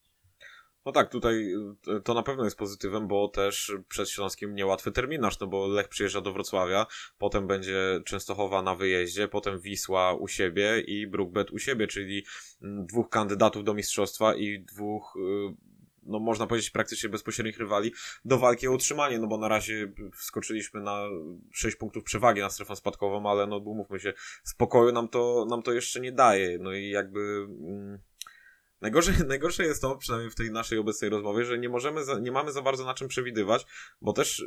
[0.85, 1.53] No tak, tutaj
[1.87, 5.87] y, to na pewno jest pozytywem, bo też przed Śląskiem niełatwy terminarz, no bo Lech
[5.87, 6.85] przyjeżdża do Wrocławia,
[7.17, 12.25] potem będzie Częstochowa na wyjeździe, potem Wisła u siebie i Brookbet u siebie, czyli
[12.61, 17.93] mm, dwóch kandydatów do mistrzostwa i dwóch, y, no można powiedzieć praktycznie bezpośrednich rywali
[18.25, 21.05] do walki o utrzymanie, no bo na razie wskoczyliśmy na
[21.51, 25.73] 6 punktów przewagi na strefę spadkową, ale no umówmy się, spokoju nam to, nam to
[25.73, 27.47] jeszcze nie daje, no i jakby...
[27.49, 27.99] Mm,
[28.85, 32.31] Najgorsze, najgorsze jest to, przynajmniej w tej naszej obecnej rozmowie, że nie możemy, za, nie
[32.31, 33.65] mamy za bardzo na czym przewidywać,
[34.01, 34.45] bo też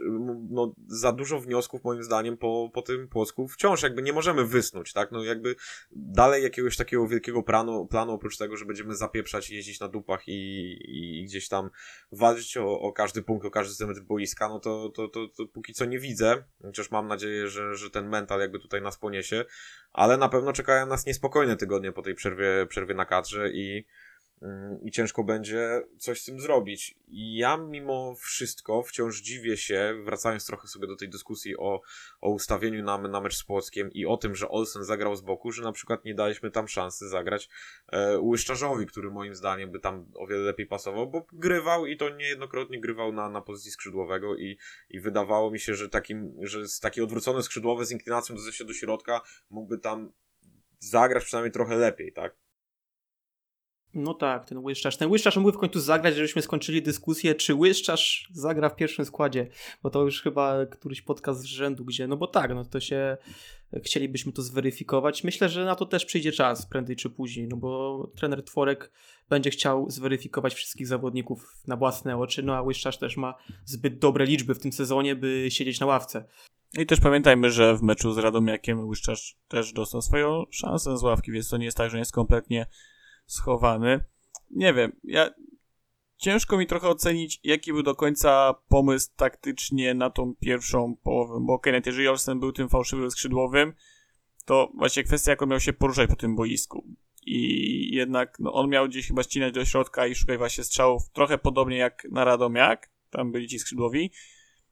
[0.50, 4.92] no, za dużo wniosków moim zdaniem po, po tym Płocku wciąż jakby nie możemy wysnuć,
[4.92, 5.12] tak?
[5.12, 5.56] No jakby
[5.92, 10.78] dalej jakiegoś takiego wielkiego planu, planu oprócz tego, że będziemy zapieprzać, jeździć na dupach i,
[10.88, 11.70] i gdzieś tam
[12.12, 15.72] walczyć o, o każdy punkt, o każdy centymetr boiska, no to, to, to, to póki
[15.72, 19.44] co nie widzę, chociaż mam nadzieję, że, że ten mental jakby tutaj nas poniesie,
[19.92, 23.86] ale na pewno czekają nas niespokojne tygodnie po tej przerwie, przerwie na kadrze i
[24.82, 26.94] i ciężko będzie coś z tym zrobić.
[27.08, 31.80] Ja mimo wszystko wciąż dziwię się, wracając trochę sobie do tej dyskusji o,
[32.20, 35.52] o ustawieniu na, na mecz z Płockiem i o tym, że Olsen zagrał z boku,
[35.52, 37.48] że na przykład nie daliśmy tam szansy zagrać
[37.92, 42.08] e, Łyszczarzowi, który moim zdaniem by tam o wiele lepiej pasował, bo grywał i to
[42.08, 44.58] niejednokrotnie grywał na, na pozycji skrzydłowego i,
[44.90, 49.20] i wydawało mi się, że takim, że taki odwrócony skrzydłowy z inklinacją do do środka
[49.50, 50.12] mógłby tam
[50.78, 52.36] zagrać przynajmniej trochę lepiej, tak?
[53.94, 54.96] No tak, ten Łyszczarz.
[54.96, 59.46] Ten Łyszczarz mógłby w końcu zagrać, żebyśmy skończyli dyskusję, czy Łyszczarz zagra w pierwszym składzie,
[59.82, 63.16] bo to już chyba któryś podcast z rzędu, gdzie, no bo tak, no to się,
[63.84, 65.24] chcielibyśmy to zweryfikować.
[65.24, 68.90] Myślę, że na to też przyjdzie czas, prędzej czy później, no bo trener Tworek
[69.28, 74.24] będzie chciał zweryfikować wszystkich zawodników na własne oczy, no a Łyszczarz też ma zbyt dobre
[74.24, 76.24] liczby w tym sezonie, by siedzieć na ławce.
[76.78, 81.32] I też pamiętajmy, że w meczu z Radomiakiem Łyszczarz też dostał swoją szansę z ławki,
[81.32, 82.66] więc to nie jest tak, że jest kompletnie
[83.28, 84.04] schowany.
[84.50, 85.30] Nie wiem, ja
[86.16, 91.52] ciężko mi trochę ocenić, jaki był do końca pomysł taktycznie na tą pierwszą połowę, bo
[91.52, 93.72] okej, okay, jeżeli Olsen był tym fałszywym skrzydłowym,
[94.44, 96.84] to właśnie kwestia, jak on miał się poruszać po tym boisku.
[97.26, 101.38] I jednak no, on miał gdzieś chyba ścinać do środka i szukać właśnie strzałów, trochę
[101.38, 104.10] podobnie jak na Radomiak, tam byli ci skrzydłowi,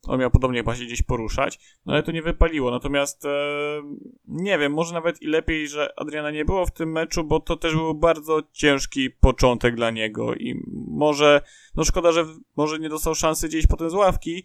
[0.09, 2.71] on miał podobnie się gdzieś poruszać, no ale to nie wypaliło.
[2.71, 3.31] Natomiast e,
[4.29, 7.57] nie wiem, może nawet i lepiej, że Adriana nie było w tym meczu, bo to
[7.57, 11.41] też był bardzo ciężki początek dla niego i może,
[11.75, 14.45] no szkoda, że może nie dostał szansy gdzieś potem z ławki,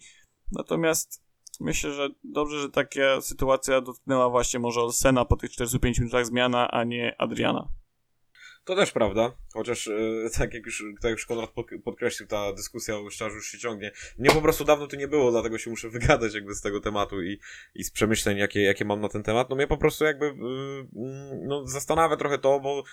[0.52, 1.22] natomiast
[1.60, 6.70] myślę, że dobrze, że taka sytuacja dotknęła właśnie może Olsena po tych 45 minutach zmiana,
[6.70, 7.68] a nie Adriana.
[8.64, 9.92] To też prawda, chociaż e,
[10.38, 11.50] tak jak już, tak już Konrad
[11.84, 13.92] podkreślił, ta dyskusja o szczarzu już się ciągnie.
[14.18, 17.22] Mnie po prostu dawno tu nie było, dlatego się muszę wygadać jakby z tego tematu
[17.22, 17.38] i,
[17.74, 19.50] i z przemyśleń, jakie, jakie mam na ten temat.
[19.50, 20.32] No mnie po prostu jakby y,
[21.46, 22.84] no, zastanawia trochę to, bo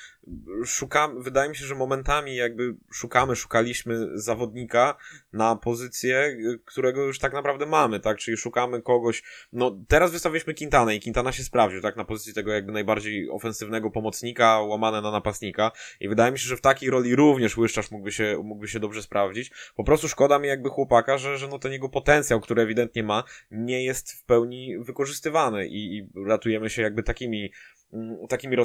[0.66, 4.98] szukam, wydaje mi się, że momentami jakby szukamy, szukaliśmy zawodnika
[5.34, 8.18] na pozycję, którego już tak naprawdę mamy, tak?
[8.18, 11.96] Czyli szukamy kogoś, no teraz wystawiliśmy Quintana i Quintana się sprawdził, tak?
[11.96, 15.59] Na pozycji tego jakby najbardziej ofensywnego pomocnika, łamane na napastnika
[16.00, 19.04] i wydaje mi się, że w takiej roli również Łyszczarz mógłby się, mógłby się dobrze
[19.04, 19.52] sprawdzić.
[19.76, 23.24] Po prostu szkoda mi jakby chłopaka, że, że no ten jego potencjał, który ewidentnie ma,
[23.52, 27.52] nie jest w pełni wykorzystywany i, i ratujemy się jakby takimi
[27.94, 28.56] mm, takimi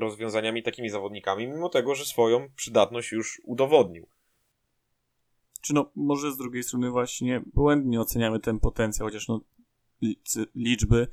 [0.00, 4.06] rozwiązaniami, takimi zawodnikami, mimo tego, że swoją przydatność już udowodnił.
[5.60, 9.40] Czy no, może z drugiej strony właśnie błędnie oceniamy ten potencjał, chociaż no
[10.54, 11.08] liczby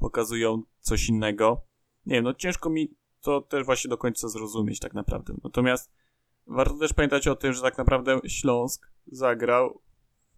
[0.00, 1.62] pokazują coś innego.
[2.06, 2.94] Nie wiem, no ciężko mi
[3.26, 5.34] to też właśnie do końca zrozumieć tak naprawdę.
[5.44, 5.92] Natomiast
[6.46, 9.82] warto też pamiętać o tym, że tak naprawdę Śląsk zagrał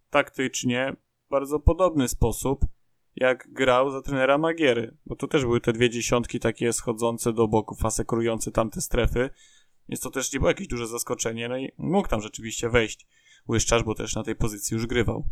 [0.09, 0.95] taktycznie
[1.27, 2.65] w bardzo podobny sposób,
[3.15, 7.47] jak grał za trenera Magiery, bo to też były te dwie dziesiątki takie schodzące do
[7.47, 9.29] boków, asekurujące tamte strefy,
[9.89, 13.07] więc to też nie było jakieś duże zaskoczenie, no i mógł tam rzeczywiście wejść
[13.49, 15.27] Łyszczarz, bo też na tej pozycji już grywał.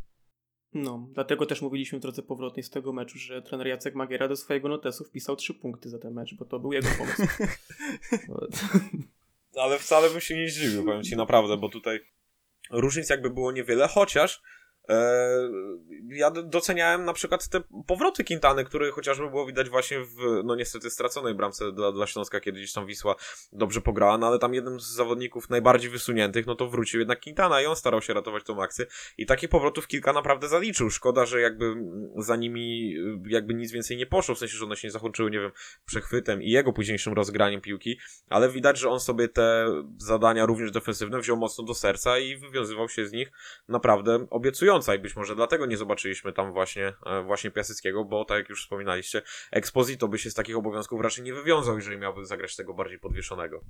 [0.84, 4.36] No, dlatego też mówiliśmy w drodze powrotnej z tego meczu, że trener Jacek Magiera do
[4.36, 7.22] swojego notesu wpisał trzy punkty za ten mecz, bo to był jego pomysł.
[9.62, 12.00] Ale wcale bym się nie zdziwił, powiem ci naprawdę, bo tutaj
[12.72, 14.42] różnic jakby było niewiele, chociaż
[16.10, 20.90] ja doceniałem na przykład te powroty Quintany, które chociażby było widać właśnie w, no niestety
[20.90, 23.16] straconej bramce dla, dla Śląska, kiedy gdzieś tam Wisła
[23.52, 27.62] dobrze pograła, no ale tam jednym z zawodników najbardziej wysuniętych, no to wrócił jednak Quintana
[27.62, 28.86] i on starał się ratować tą akcję
[29.18, 30.90] i takich powrotów kilka naprawdę zaliczył.
[30.90, 31.76] Szkoda, że jakby
[32.18, 32.96] za nimi
[33.28, 35.52] jakby nic więcej nie poszło, w sensie, że one się nie zakończyły, nie wiem,
[35.86, 41.20] przechwytem i jego późniejszym rozgraniem piłki, ale widać, że on sobie te zadania również defensywne
[41.20, 43.32] wziął mocno do serca i wywiązywał się z nich
[43.68, 48.38] naprawdę obiecująco i być może dlatego nie zobaczyliśmy tam właśnie, e, właśnie Piaseckiego, bo tak
[48.38, 52.56] jak już wspominaliście, Exposito by się z takich obowiązków raczej nie wywiązał, jeżeli miałby zagrać
[52.56, 53.62] tego bardziej podwieszonego.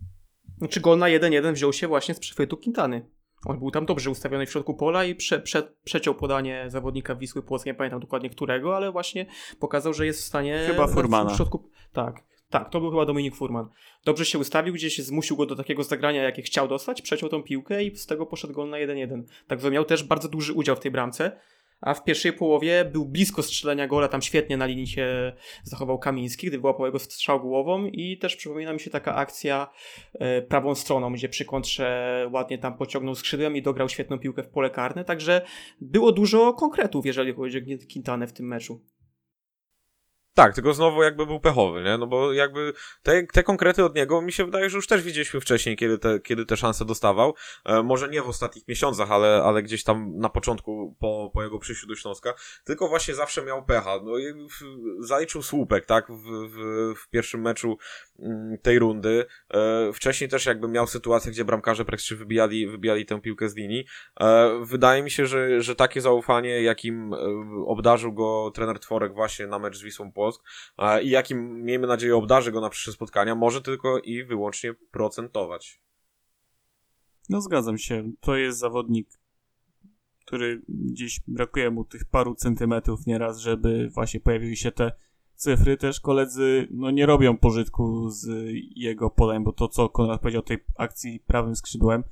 [0.57, 3.09] Znaczy gol na 1-1 wziął się właśnie z przechwytu Quintany.
[3.45, 7.43] On był tam dobrze ustawiony w środku pola i prze, prze, przeciął podanie zawodnika Wisły
[7.43, 9.25] Płock, nie pamiętam dokładnie którego, ale właśnie
[9.59, 10.63] pokazał, że jest w stanie...
[10.67, 11.33] Chyba Furmana.
[11.33, 13.69] W środku, tak, tak, to był chyba Dominik Furman.
[14.05, 17.83] Dobrze się ustawił, gdzieś zmusił go do takiego zagrania, jakie chciał dostać, przeciął tą piłkę
[17.83, 19.23] i z tego poszedł gol na 1-1.
[19.47, 21.39] Także miał też bardzo duży udział w tej bramce.
[21.81, 25.33] A w pierwszej połowie był blisko strzelenia gola, tam świetnie na linii się
[25.63, 29.67] zachował Kamiński, gdy wyłapał jego strzał głową i też przypomina mi się taka akcja
[30.13, 34.49] e, prawą stroną, gdzie przy kontrze ładnie tam pociągnął skrzydłem i dograł świetną piłkę w
[34.49, 35.41] pole karne, także
[35.81, 38.81] było dużo konkretów, jeżeli chodzi o Quintanę w tym meczu.
[40.37, 41.97] Tak, tylko znowu jakby był pechowy, nie?
[41.97, 42.73] No bo jakby
[43.03, 46.19] te, te konkrety od niego mi się wydaje, że już też widzieliśmy wcześniej, kiedy te,
[46.19, 47.33] kiedy te szanse dostawał.
[47.65, 51.59] E, może nie w ostatnich miesiącach, ale, ale gdzieś tam na początku po, po jego
[51.59, 52.33] przyjściu do Śląska.
[52.63, 53.99] Tylko właśnie zawsze miał pecha.
[54.03, 54.63] No i w,
[54.99, 56.11] zaliczył słupek, tak?
[56.11, 57.77] W, w, w pierwszym meczu
[58.19, 59.25] mm, tej rundy.
[59.53, 63.85] E, wcześniej też jakby miał sytuację, gdzie bramkarze praktycznie wybijali, wybijali tę piłkę z linii.
[64.19, 67.17] E, wydaje mi się, że, że takie zaufanie, jakim e,
[67.65, 70.26] obdarzył go trener Tworek właśnie na mecz z Wisłą Płock
[71.03, 75.81] i jakim, miejmy nadzieję, obdarzy go na przyszłe spotkania, może tylko i wyłącznie procentować.
[77.29, 78.11] No zgadzam się.
[78.19, 79.09] To jest zawodnik,
[80.25, 84.91] który gdzieś brakuje mu tych paru centymetrów nieraz, żeby właśnie pojawiły się te
[85.35, 85.77] cyfry.
[85.77, 88.27] Też koledzy no, nie robią pożytku z
[88.75, 92.03] jego polem, bo to, co Konrad powiedział o tej akcji prawym skrzydłem,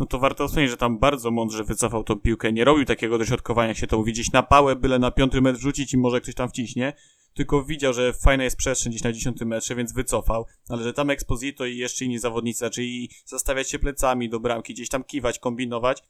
[0.00, 2.52] no to warto wspomnieć, że tam bardzo mądrze wycofał tą piłkę.
[2.52, 5.98] Nie robił takiego dośrodkowania, się to uwidzieć na pałę, byle na piąty metr rzucić i
[5.98, 6.92] może ktoś tam wciśnie.
[7.34, 10.46] Tylko widział, że fajna jest przestrzeń gdzieś na dziesiątym metrze, więc wycofał.
[10.68, 14.88] Ale że tam Exposito i jeszcze inni zawodnicy, czyli zastawiać się plecami do bramki, gdzieś
[14.88, 16.02] tam kiwać, kombinować,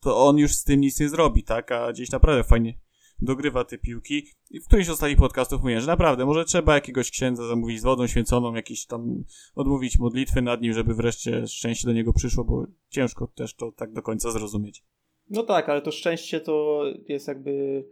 [0.00, 1.72] to on już z tym nic nie zrobi, tak?
[1.72, 2.74] A gdzieś naprawdę fajnie
[3.22, 4.26] dogrywa te piłki.
[4.50, 7.84] I w którymś z ostatnich podcastów mówię, że naprawdę, może trzeba jakiegoś księdza zamówić z
[7.84, 12.66] wodą święconą, jakiś tam odmówić modlitwy nad nim, żeby wreszcie szczęście do niego przyszło, bo
[12.88, 14.84] ciężko też to tak do końca zrozumieć.
[15.30, 17.84] No tak, ale to szczęście to jest jakby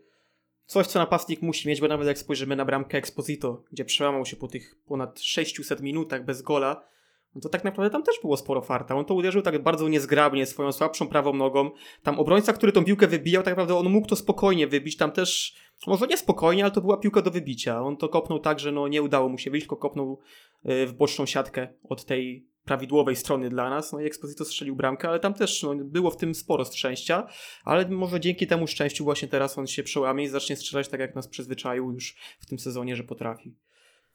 [0.67, 4.37] coś, co napastnik musi mieć, bo nawet jak spojrzymy na bramkę Exposito, gdzie przełamał się
[4.37, 6.85] po tych ponad 600 minutach bez gola,
[7.35, 8.95] no to tak naprawdę tam też było sporo farta.
[8.95, 11.71] On to uderzył tak bardzo niezgrabnie, swoją słabszą prawą nogą.
[12.03, 14.97] Tam obrońca, który tą piłkę wybijał, tak naprawdę on mógł to spokojnie wybić.
[14.97, 15.55] Tam też,
[15.87, 17.83] może nie spokojnie, ale to była piłka do wybicia.
[17.83, 20.19] On to kopnął tak, że no nie udało mu się wyjść, tylko kopnął
[20.71, 23.93] y, w boczną siatkę od tej prawidłowej strony dla nas.
[23.93, 27.27] No i Exposito strzelił bramkę, ale tam też no, było w tym sporo szczęścia,
[27.65, 31.15] ale może dzięki temu szczęściu właśnie teraz on się przełamie i zacznie strzelać tak, jak
[31.15, 33.55] nas przyzwyczaił już w tym sezonie, że potrafi.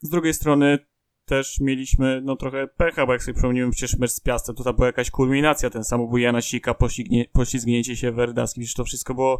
[0.01, 0.79] Z drugiej strony
[1.25, 4.75] też mieliśmy no trochę pecha, bo jak sobie przypomniałem przecież mecz z Piastem, to tam
[4.75, 9.39] była jakaś kulminacja, ten samobój Jana Sika, poślizgnie, poślizgnięcie się Werdaskim, przecież to wszystko było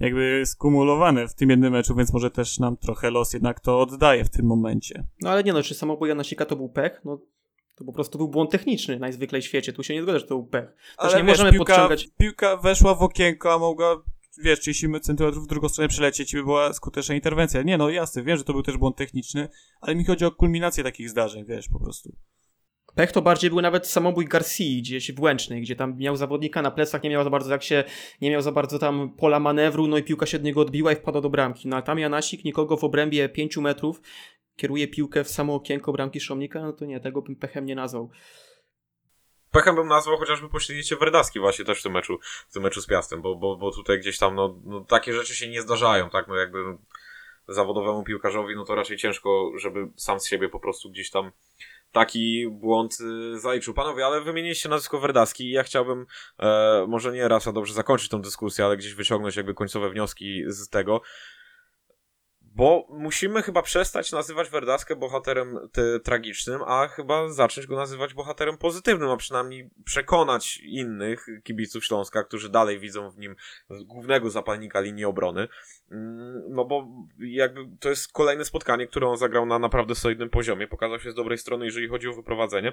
[0.00, 4.24] jakby skumulowane w tym jednym meczu, więc może też nam trochę los jednak to oddaje
[4.24, 5.04] w tym momencie.
[5.20, 7.00] No ale nie no, czy samobój Jana Sika to był pech?
[7.04, 7.18] No
[7.74, 10.34] to po prostu był błąd techniczny najzwyklej w świecie, tu się nie zgodzę, że to
[10.34, 10.64] był pech.
[10.64, 12.08] Też ale nie wiesz, możemy piłka, podciągać...
[12.18, 14.02] Piłka weszła w okienko, a mogła
[14.38, 17.62] wiesz, 30 cm w drugą stronę przelecieć i by była skuteczna interwencja.
[17.62, 19.48] Nie no, jasne, wiem, że to był też błąd techniczny,
[19.80, 22.16] ale mi chodzi o kulminację takich zdarzeń, wiesz, po prostu.
[22.94, 26.70] Pech to bardziej był nawet samobój Garcia gdzieś w Łęcznej, gdzie tam miał zawodnika na
[26.70, 27.84] plecach, nie miał za bardzo jak się,
[28.20, 30.96] nie miał za bardzo tam pola manewru, no i piłka się od niego odbiła i
[30.96, 31.68] wpadła do bramki.
[31.68, 34.00] No a tam Janasik nikogo w obrębie 5 metrów
[34.56, 38.10] kieruje piłkę w samo okienko bramki Szomnika, no to nie, tego bym pechem nie nazwał.
[39.52, 42.86] Pechem bym nazwał chociażby pośrednicie Werdaski właśnie też w tym meczu, w tym meczu z
[42.86, 46.28] Piastem, bo, bo, bo tutaj gdzieś tam, no, no takie rzeczy się nie zdarzają, tak,
[46.28, 46.58] no jakby
[47.48, 51.32] zawodowemu piłkarzowi, no to raczej ciężko, żeby sam z siebie po prostu gdzieś tam
[51.92, 52.98] taki błąd
[53.34, 53.74] y, zaliczył.
[53.74, 56.06] Panowie, ale wymieniliście nazwisko Werdaski i ja chciałbym
[56.38, 60.42] e, może nie raz, a dobrze zakończyć tą dyskusję, ale gdzieś wyciągnąć jakby końcowe wnioski
[60.46, 61.00] z tego.
[62.54, 65.58] Bo musimy chyba przestać nazywać Werdaskę bohaterem
[66.04, 72.48] tragicznym, a chyba zacząć go nazywać bohaterem pozytywnym, a przynajmniej przekonać innych kibiców Śląska, którzy
[72.48, 73.36] dalej widzą w nim
[73.70, 75.48] głównego zapalnika linii obrony.
[75.90, 76.88] Mm, no bo
[77.18, 81.14] jakby to jest kolejne spotkanie, które on zagrał na naprawdę solidnym poziomie, pokazał się z
[81.14, 82.72] dobrej strony, jeżeli chodzi o wyprowadzenie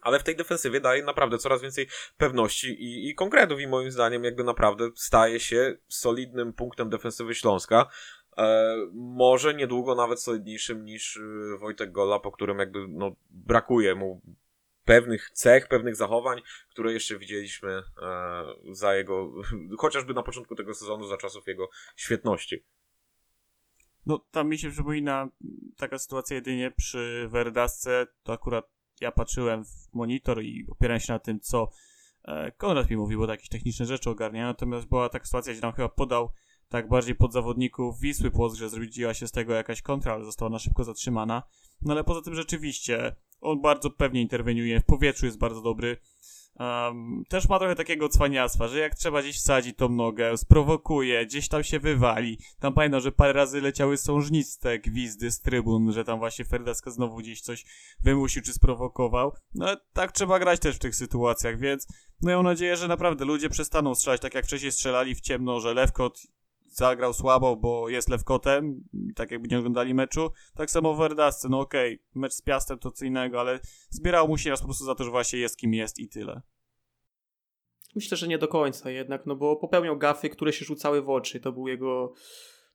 [0.00, 4.24] ale w tej defensywie daje naprawdę coraz więcej pewności i, i konkretów i moim zdaniem
[4.24, 7.86] jakby naprawdę staje się solidnym punktem defensywy Śląska,
[8.92, 14.20] może niedługo nawet solidniejszym niż y, Wojtek Gola, po którym jakby no, brakuje mu
[14.84, 17.82] pewnych cech, pewnych zachowań, które jeszcze widzieliśmy e,
[18.70, 19.32] za jego,
[19.78, 22.64] chociażby na początku tego sezonu, za czasów jego świetności.
[24.06, 25.28] No, tam mi się przypomina
[25.76, 31.18] taka sytuacja jedynie przy Verdasce, to akurat ja patrzyłem w monitor i opierałem się na
[31.18, 31.70] tym, co
[32.24, 35.72] e, Konrad mi mówił, bo jakieś techniczne rzeczy ogarnia, natomiast była taka sytuacja, gdzie nam
[35.72, 36.30] chyba podał
[36.70, 40.50] tak bardziej pod zawodników Wisły Płock, że zrobiła się z tego jakaś kontra, ale została
[40.50, 41.42] na szybko zatrzymana.
[41.82, 45.96] No ale poza tym rzeczywiście on bardzo pewnie interweniuje, w powietrzu jest bardzo dobry.
[46.58, 51.48] Um, też ma trochę takiego cwaniactwa, że jak trzeba gdzieś wsadzić tą nogę, sprowokuje, gdzieś
[51.48, 52.38] tam się wywali.
[52.60, 57.16] Tam pamiętam, że parę razy leciały sążniste gwizdy z trybun, że tam właśnie Ferdaska znowu
[57.16, 57.64] gdzieś coś
[58.00, 59.32] wymusił czy sprowokował.
[59.54, 61.86] No tak trzeba grać też w tych sytuacjach, więc
[62.22, 65.60] no ja mam nadzieję, że naprawdę ludzie przestaną strzelać tak jak wcześniej strzelali w ciemno,
[65.60, 66.26] że Lewkot
[66.80, 70.30] zagrał słabo, bo jest lewkotem, tak jakby nie oglądali meczu.
[70.54, 74.28] Tak samo w Verdasce, no okej, okay, mecz z Piastem to co innego, ale zbierał
[74.28, 76.42] mu się raz po prostu za to, że właśnie jest kim jest i tyle.
[77.94, 81.40] Myślę, że nie do końca jednak, no bo popełniał gafy, które się rzucały w oczy.
[81.40, 82.12] To był jego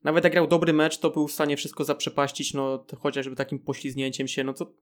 [0.03, 4.27] nawet jak grał dobry mecz, to był w stanie wszystko zaprzepaścić, no chociażby takim poślizgnięciem
[4.27, 4.73] się, no to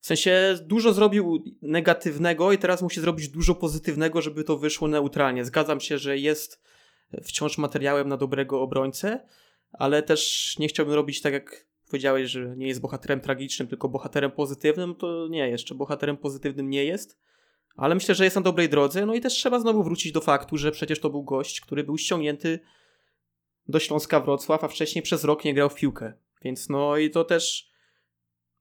[0.00, 5.44] w sensie dużo zrobił negatywnego i teraz musi zrobić dużo pozytywnego, żeby to wyszło neutralnie.
[5.44, 6.62] Zgadzam się, że jest
[7.22, 9.26] wciąż materiałem na dobrego obrońcę,
[9.72, 14.30] ale też nie chciałbym robić tak jak powiedziałeś, że nie jest bohaterem tragicznym, tylko bohaterem
[14.30, 17.18] pozytywnym, to nie, jeszcze bohaterem pozytywnym nie jest.
[17.76, 19.06] Ale myślę, że jest na dobrej drodze.
[19.06, 21.98] No i też trzeba znowu wrócić do faktu, że przecież to był gość, który był
[21.98, 22.60] ściągnięty
[23.68, 26.12] do Śląska Wrocław, a wcześniej przez rok nie grał w piłkę.
[26.42, 27.70] Więc no i to też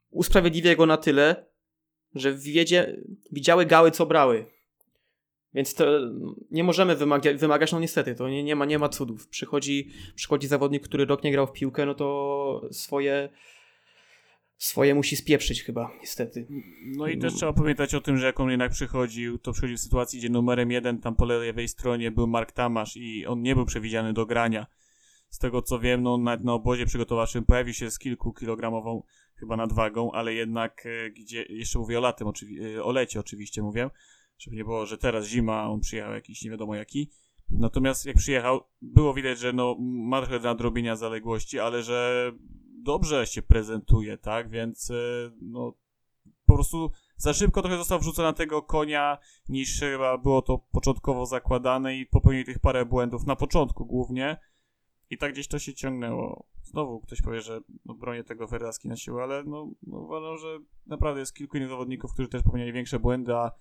[0.10, 1.46] usprawiedliwia go na tyle,
[2.16, 4.46] że wiedzie, widziały gały, co brały.
[5.54, 5.86] Więc to
[6.52, 9.28] nie możemy wymaga wymagać, no niestety, to nie, nie, ma, nie ma cudów.
[9.28, 13.30] Przychodzi, przychodzi zawodnik, który rok nie grał w piłkę, no to swoje
[14.58, 16.48] swoje musi spieprzyć chyba, niestety.
[16.98, 19.80] No i też trzeba pamiętać o tym, że jak on jednak przychodził, to przychodził w
[19.80, 23.66] sytuacji, gdzie numerem jeden tam po lewej stronie był Mark Tamasz i on nie był
[23.66, 24.68] przewidziany do grania.
[25.30, 29.04] Z tego co wiem, no na, na obozie przygotowawczym pojawił się z kilku kilogramową
[29.36, 33.90] chyba nadwagą, ale jednak e, gdzie, jeszcze mówię o latem, e, o lecie oczywiście mówię,
[34.40, 37.10] żeby nie było, że teraz zima, on przyjechał jakiś nie wiadomo jaki.
[37.50, 42.32] Natomiast jak przyjechał, było widać, że no, ma trochę nadrobienia zaległości, ale że
[42.84, 44.50] dobrze się prezentuje, tak?
[44.50, 44.96] Więc e,
[45.42, 45.74] no,
[46.46, 49.18] po prostu za szybko trochę został wrzucony na tego konia,
[49.50, 54.38] niż chyba było to początkowo zakładane i popełnił tych parę błędów na początku głównie.
[55.10, 56.46] I tak gdzieś to się ciągnęło.
[56.64, 60.60] Znowu ktoś powie, że no, bronię tego Ferdaski na siłę, ale no, no uważam, że
[60.86, 63.52] naprawdę jest kilku innych zawodników, którzy też popełniali większe błędy, a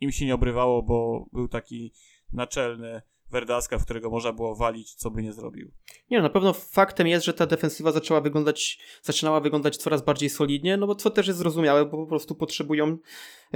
[0.00, 1.92] im się nie obrywało, bo był taki
[2.32, 5.70] naczelny Werdaska, w którego można było walić, co by nie zrobił.
[6.10, 10.76] Nie, na pewno faktem jest, że ta defensywa zaczęła wyglądać, zaczynała wyglądać coraz bardziej solidnie,
[10.76, 12.98] no bo co też jest zrozumiałe, bo po prostu potrzebują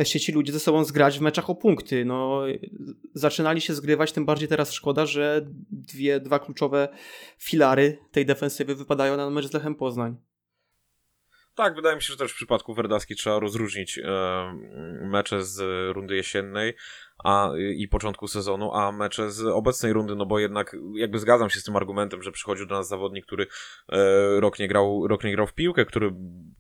[0.03, 2.05] się ci ludzie ze sobą zgrać w meczach o punkty.
[2.05, 2.43] No,
[3.15, 6.89] zaczynali się zgrywać, tym bardziej teraz szkoda, że dwie, dwa kluczowe
[7.39, 10.17] filary tej defensywy wypadają na mecz z Lechem Poznań.
[11.61, 14.03] Tak, wydaje mi się, że też w przypadku Werdaski trzeba rozróżnić e,
[15.01, 15.61] mecze z
[15.95, 16.75] rundy jesiennej,
[17.25, 21.61] a, i początku sezonu, a mecze z obecnej rundy, no bo jednak jakby zgadzam się
[21.61, 23.47] z tym argumentem, że przychodził do nas zawodnik, który
[23.89, 26.15] e, rok, nie grał, rok nie grał w piłkę, który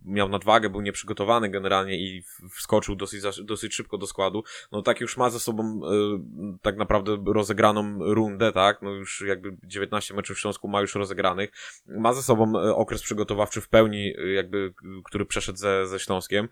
[0.04, 4.42] miał nadwagę, był nieprzygotowany generalnie i wskoczył dosyć, dosyć szybko do składu,
[4.72, 9.56] no tak już ma ze sobą e, tak naprawdę rozegraną rundę, tak, no już jakby
[9.64, 11.50] 19 meczów w Śląsku ma już rozegranych,
[11.86, 16.48] ma ze sobą e, okres przygotowawczy w pełni, e, jakby, który przeszedł ze, ze Śląskiem,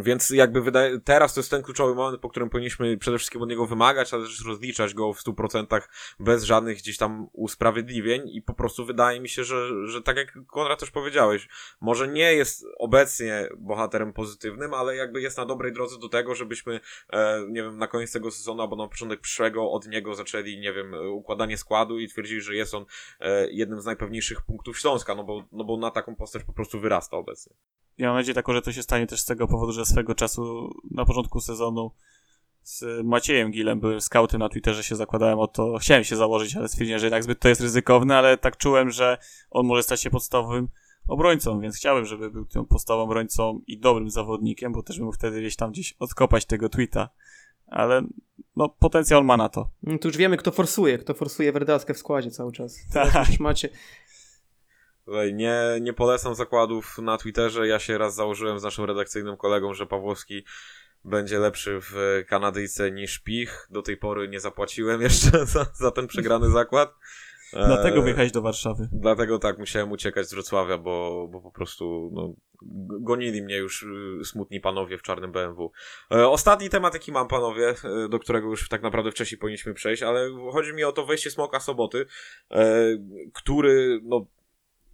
[0.00, 3.48] więc jakby wydaje, teraz to jest ten kluczowy moment, po którym powinniśmy przede wszystkim od
[3.48, 5.82] niego wymagać, ale też rozliczać go w 100%
[6.20, 10.38] bez żadnych gdzieś tam usprawiedliwień i po prostu wydaje mi się, że, że tak jak
[10.46, 11.48] Konrad też powiedziałeś,
[11.80, 16.80] może nie jest obecnie bohaterem pozytywnym, ale jakby jest na dobrej drodze do tego, żebyśmy,
[17.10, 20.72] e, nie wiem, na koniec tego sezonu albo na początek przyszłego od niego zaczęli, nie
[20.72, 22.84] wiem, układanie składu i twierdzili, że jest on
[23.20, 26.80] e, jednym z najpewniejszych punktów Śląska, no bo, no bo na taką postać po prostu
[26.80, 27.56] wyrasta obecnie.
[27.98, 30.74] Ja mam nadzieję taką, że to się stanie też z tego powodu, że swego czasu
[30.90, 31.90] na początku sezonu
[32.62, 36.68] z Maciejem Gilem byłem skauty na Twitterze, się zakładałem o to, chciałem się założyć, ale
[36.68, 39.18] stwierdziłem, że jednak zbyt to jest ryzykowne, ale tak czułem, że
[39.50, 40.68] on może stać się podstawowym
[41.08, 45.40] obrońcą, więc chciałem, żeby był tym podstawowym obrońcą i dobrym zawodnikiem, bo też bym wtedy
[45.40, 47.08] gdzieś tam gdzieś odkopać tego tweeta,
[47.66, 48.02] ale
[48.56, 49.68] no potencjał ma na to.
[49.82, 52.78] No to już wiemy, kto forsuje, kto forsuje Werdaskę w składzie cały czas.
[52.92, 53.28] Tak.
[53.28, 53.68] Już macie,
[55.32, 57.68] nie, nie polecam zakładów na Twitterze.
[57.68, 60.44] Ja się raz założyłem z naszym redakcyjnym kolegą, że Pawłowski
[61.04, 63.68] będzie lepszy w Kanadyjce niż Pich.
[63.70, 66.94] Do tej pory nie zapłaciłem jeszcze za, za ten przegrany zakład.
[67.52, 68.88] Dlatego wyjechałeś do Warszawy.
[68.92, 72.34] Dlatego tak, musiałem uciekać z Wrocławia, bo, bo po prostu no,
[73.00, 75.70] gonili mnie już y, smutni panowie w czarnym BMW.
[76.12, 80.02] E, ostatni temat, jaki mam, panowie, e, do którego już tak naprawdę wcześniej powinniśmy przejść,
[80.02, 82.06] ale chodzi mi o to wejście Smoka Soboty,
[82.50, 82.64] e,
[83.34, 84.26] który no,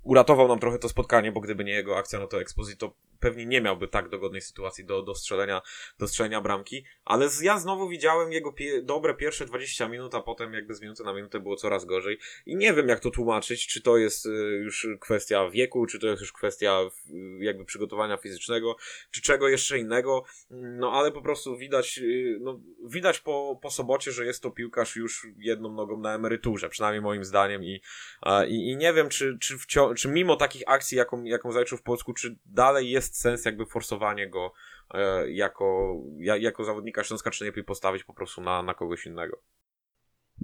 [0.05, 2.94] uratował nam trochę to spotkanie, bo gdyby nie jego akcja, no to Exposito
[3.24, 5.62] pewnie nie miałby tak dogodnej sytuacji do, do, strzelenia,
[5.98, 10.52] do strzelenia bramki, ale ja znowu widziałem jego pie dobre pierwsze 20 minut, a potem
[10.52, 12.18] jakby z minuty na minutę było coraz gorzej.
[12.46, 14.30] I nie wiem jak to tłumaczyć, czy to jest y,
[14.64, 16.80] już kwestia wieku, czy to jest już kwestia
[17.38, 18.76] jakby przygotowania fizycznego,
[19.11, 24.12] czy czego jeszcze innego, no ale po prostu widać, y, no, widać po, po sobocie,
[24.12, 27.64] że jest to piłkarz już jedną nogą na emeryturze, przynajmniej moim zdaniem.
[27.64, 27.80] I,
[28.48, 29.59] i, i nie wiem, czy, czy,
[29.95, 34.28] czy mimo takich akcji, jaką, jaką zaliczył w Polsku, czy dalej jest sens jakby forsowanie
[34.28, 34.53] go
[34.95, 39.42] e, jako, ja, jako zawodnika Śląska, czy lepiej postawić po prostu na, na kogoś innego?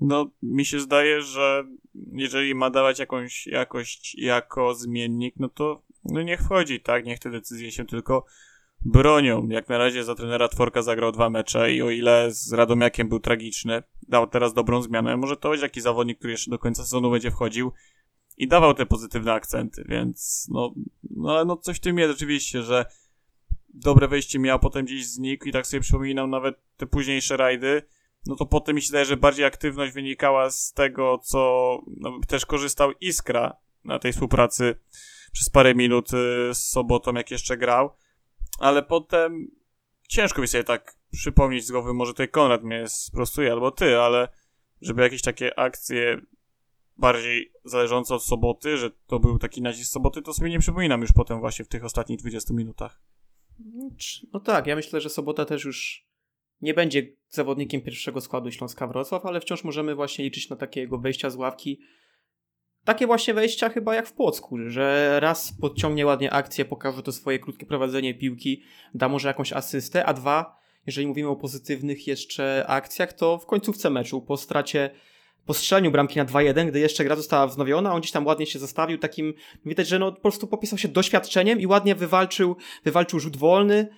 [0.00, 1.64] No, mi się zdaje, że
[2.12, 7.04] jeżeli ma dawać jakąś jakość jako zmiennik, no to no niech wchodzi, tak?
[7.04, 8.24] Niech te decyzje się tylko
[8.80, 9.48] bronią.
[9.48, 13.20] Jak na razie za trenera Tworka zagrał dwa mecze i o ile z Radomiakiem był
[13.20, 15.16] tragiczny, dał teraz dobrą zmianę.
[15.16, 17.72] Może to być jakiś zawodnik, który jeszcze do końca sezonu będzie wchodził
[18.40, 20.74] i dawał te pozytywne akcenty, więc no,
[21.10, 22.86] no ale no coś w tym jest rzeczywiście, że
[23.68, 27.82] dobre wejście miał, potem gdzieś znikł i tak sobie przypominam nawet te późniejsze rajdy,
[28.26, 32.46] no to potem mi się wydaje, że bardziej aktywność wynikała z tego, co no, też
[32.46, 34.74] korzystał Iskra na tej współpracy
[35.32, 37.90] przez parę minut y, z sobotą, jak jeszcze grał,
[38.58, 39.50] ale potem
[40.08, 44.28] ciężko mi sobie tak przypomnieć z głowy, może tutaj Konrad mnie sprostuje, albo ty, ale
[44.80, 46.20] żeby jakieś takie akcje
[47.00, 51.12] bardziej zależące od soboty, że to był taki nacisk soboty, to sobie nie przypominam już
[51.12, 53.02] potem właśnie w tych ostatnich 20 minutach.
[54.32, 56.06] No tak, ja myślę, że Sobota też już
[56.60, 60.98] nie będzie zawodnikiem pierwszego składu Śląska Wrocław, ale wciąż możemy właśnie liczyć na takie jego
[60.98, 61.80] wejścia z ławki.
[62.84, 67.38] Takie właśnie wejścia chyba jak w Płocku, że raz podciągnie ładnie akcję, pokaże to swoje
[67.38, 68.62] krótkie prowadzenie piłki,
[68.94, 73.90] da może jakąś asystę, a dwa, jeżeli mówimy o pozytywnych jeszcze akcjach, to w końcówce
[73.90, 74.90] meczu, po stracie
[75.50, 78.58] po strzelaniu bramki na 2-1, gdy jeszcze gra została wznowiona, on gdzieś tam ładnie się
[78.58, 79.34] zastawił, takim,
[79.66, 83.88] widać, że no po prostu popisał się doświadczeniem i ładnie wywalczył, wywalczył rzut wolny,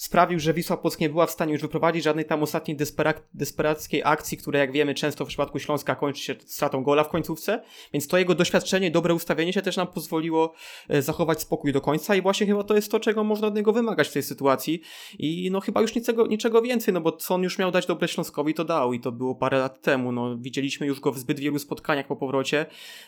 [0.00, 4.02] sprawił, że Wisła Płock nie była w stanie już wyprowadzić żadnej tam ostatniej despera- desperackiej
[4.04, 8.08] akcji, która jak wiemy często w przypadku Śląska kończy się stratą gola w końcówce, więc
[8.08, 10.54] to jego doświadczenie, dobre ustawienie się też nam pozwoliło
[10.88, 13.72] e, zachować spokój do końca i właśnie chyba to jest to, czego można od niego
[13.72, 14.80] wymagać w tej sytuacji.
[15.18, 18.08] I no chyba już niczego, niczego więcej, no bo co on już miał dać dobre
[18.08, 21.40] Śląskowi, to dał i to było parę lat temu, no widzieliśmy już go w zbyt
[21.40, 22.66] wielu spotkaniach po powrocie,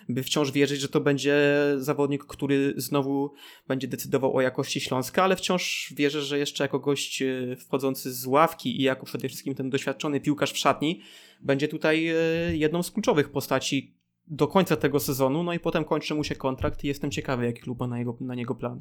[0.08, 1.34] by wciąż wierzyć, że to będzie
[1.76, 3.32] zawodnik, który znowu
[3.68, 8.26] będzie decydował o jakości Śląska, ale wciąż wierzę, że jeszcze jako gość e, wchodzący z
[8.26, 11.02] ławki i jako przede wszystkim ten doświadczony piłkarz w szatni
[11.40, 12.14] będzie tutaj e,
[12.56, 16.84] jedną z kluczowych postaci do końca tego sezonu, no i potem kończy mu się kontrakt
[16.84, 18.80] i jestem ciekawy, jaki klub ma na, jego, na niego plan.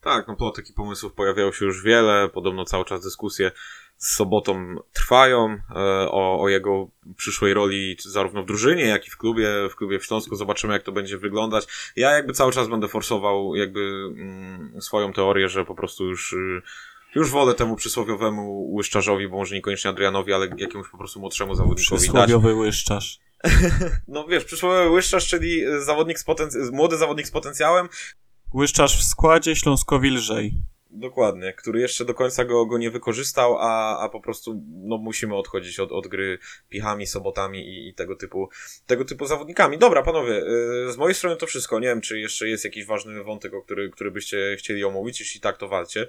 [0.00, 3.50] Tak, no plotek i pomysłów pojawiało się już wiele, podobno cały czas dyskusje
[4.02, 5.74] z sobotą trwają e,
[6.10, 10.04] o, o jego przyszłej roli zarówno w drużynie, jak i w klubie, w klubie w
[10.04, 10.36] Śląsku.
[10.36, 11.66] Zobaczymy, jak to będzie wyglądać.
[11.96, 13.80] Ja jakby cały czas będę forsował jakby
[14.16, 16.62] mm, swoją teorię, że po prostu już y,
[17.14, 22.00] już wolę temu przysłowiowemu łyszczarzowi, bo może niekoniecznie Adrianowi, ale jakiemuś po prostu młodszemu zawodnikowi
[22.00, 22.08] dać.
[22.08, 23.18] Przysłowiowy łyszczarz.
[24.08, 27.88] No wiesz, przysłowiowy łyszczarz, czyli zawodnik z potenc- młody zawodnik z potencjałem,
[28.54, 30.54] Łyszczarz w składzie, Śląskowi lżej.
[30.94, 35.36] Dokładnie, który jeszcze do końca go, go nie wykorzystał, a, a po prostu no, musimy
[35.36, 36.38] odchodzić od, od gry
[36.68, 38.48] pichami, sobotami i, i tego typu
[38.86, 39.78] tego typu zawodnikami.
[39.78, 41.80] Dobra, panowie, yy, z mojej strony to wszystko.
[41.80, 45.20] Nie wiem, czy jeszcze jest jakiś ważny wątek, o który, który byście chcieli omówić.
[45.20, 46.08] Jeśli tak, to walcie.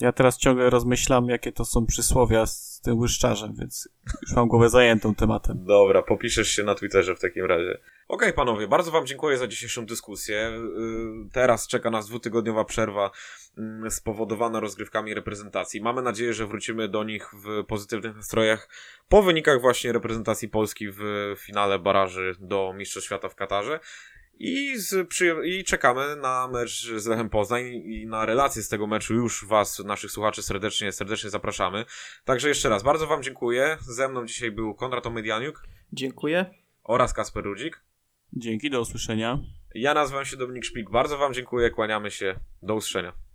[0.00, 3.88] Ja teraz ciągle rozmyślam, jakie to są przysłowia z tym łyszczarzem, więc
[4.22, 5.64] już mam głowę zajętą tematem.
[5.64, 7.78] Dobra, popiszesz się na Twitterze w takim razie.
[8.08, 10.36] Okej, panowie, bardzo wam dziękuję za dzisiejszą dyskusję.
[10.36, 13.10] Yy, Teraz czeka nas dwutygodniowa przerwa
[13.58, 15.80] mm, spowodowana rozgrywkami reprezentacji.
[15.80, 18.68] Mamy nadzieję, że wrócimy do nich w pozytywnych nastrojach
[19.08, 21.00] po wynikach właśnie reprezentacji Polski w
[21.38, 23.80] finale baraży do Mistrzostw Świata w Katarze.
[24.38, 29.14] I, z, I czekamy na mecz z Lechem Poznań i na relacje z tego meczu
[29.14, 31.84] już Was, naszych słuchaczy, serdecznie, serdecznie zapraszamy.
[32.24, 33.76] Także jeszcze raz, bardzo Wam dziękuję.
[33.80, 36.54] Ze mną dzisiaj był Konrad Omedianiuk Dziękuję.
[36.84, 37.87] oraz Kasper Rudzik.
[38.32, 39.38] Dzięki, do usłyszenia.
[39.74, 40.90] Ja nazywam się Dominik Szpik.
[40.90, 42.40] Bardzo Wam dziękuję, kłaniamy się.
[42.62, 43.27] Do usłyszenia.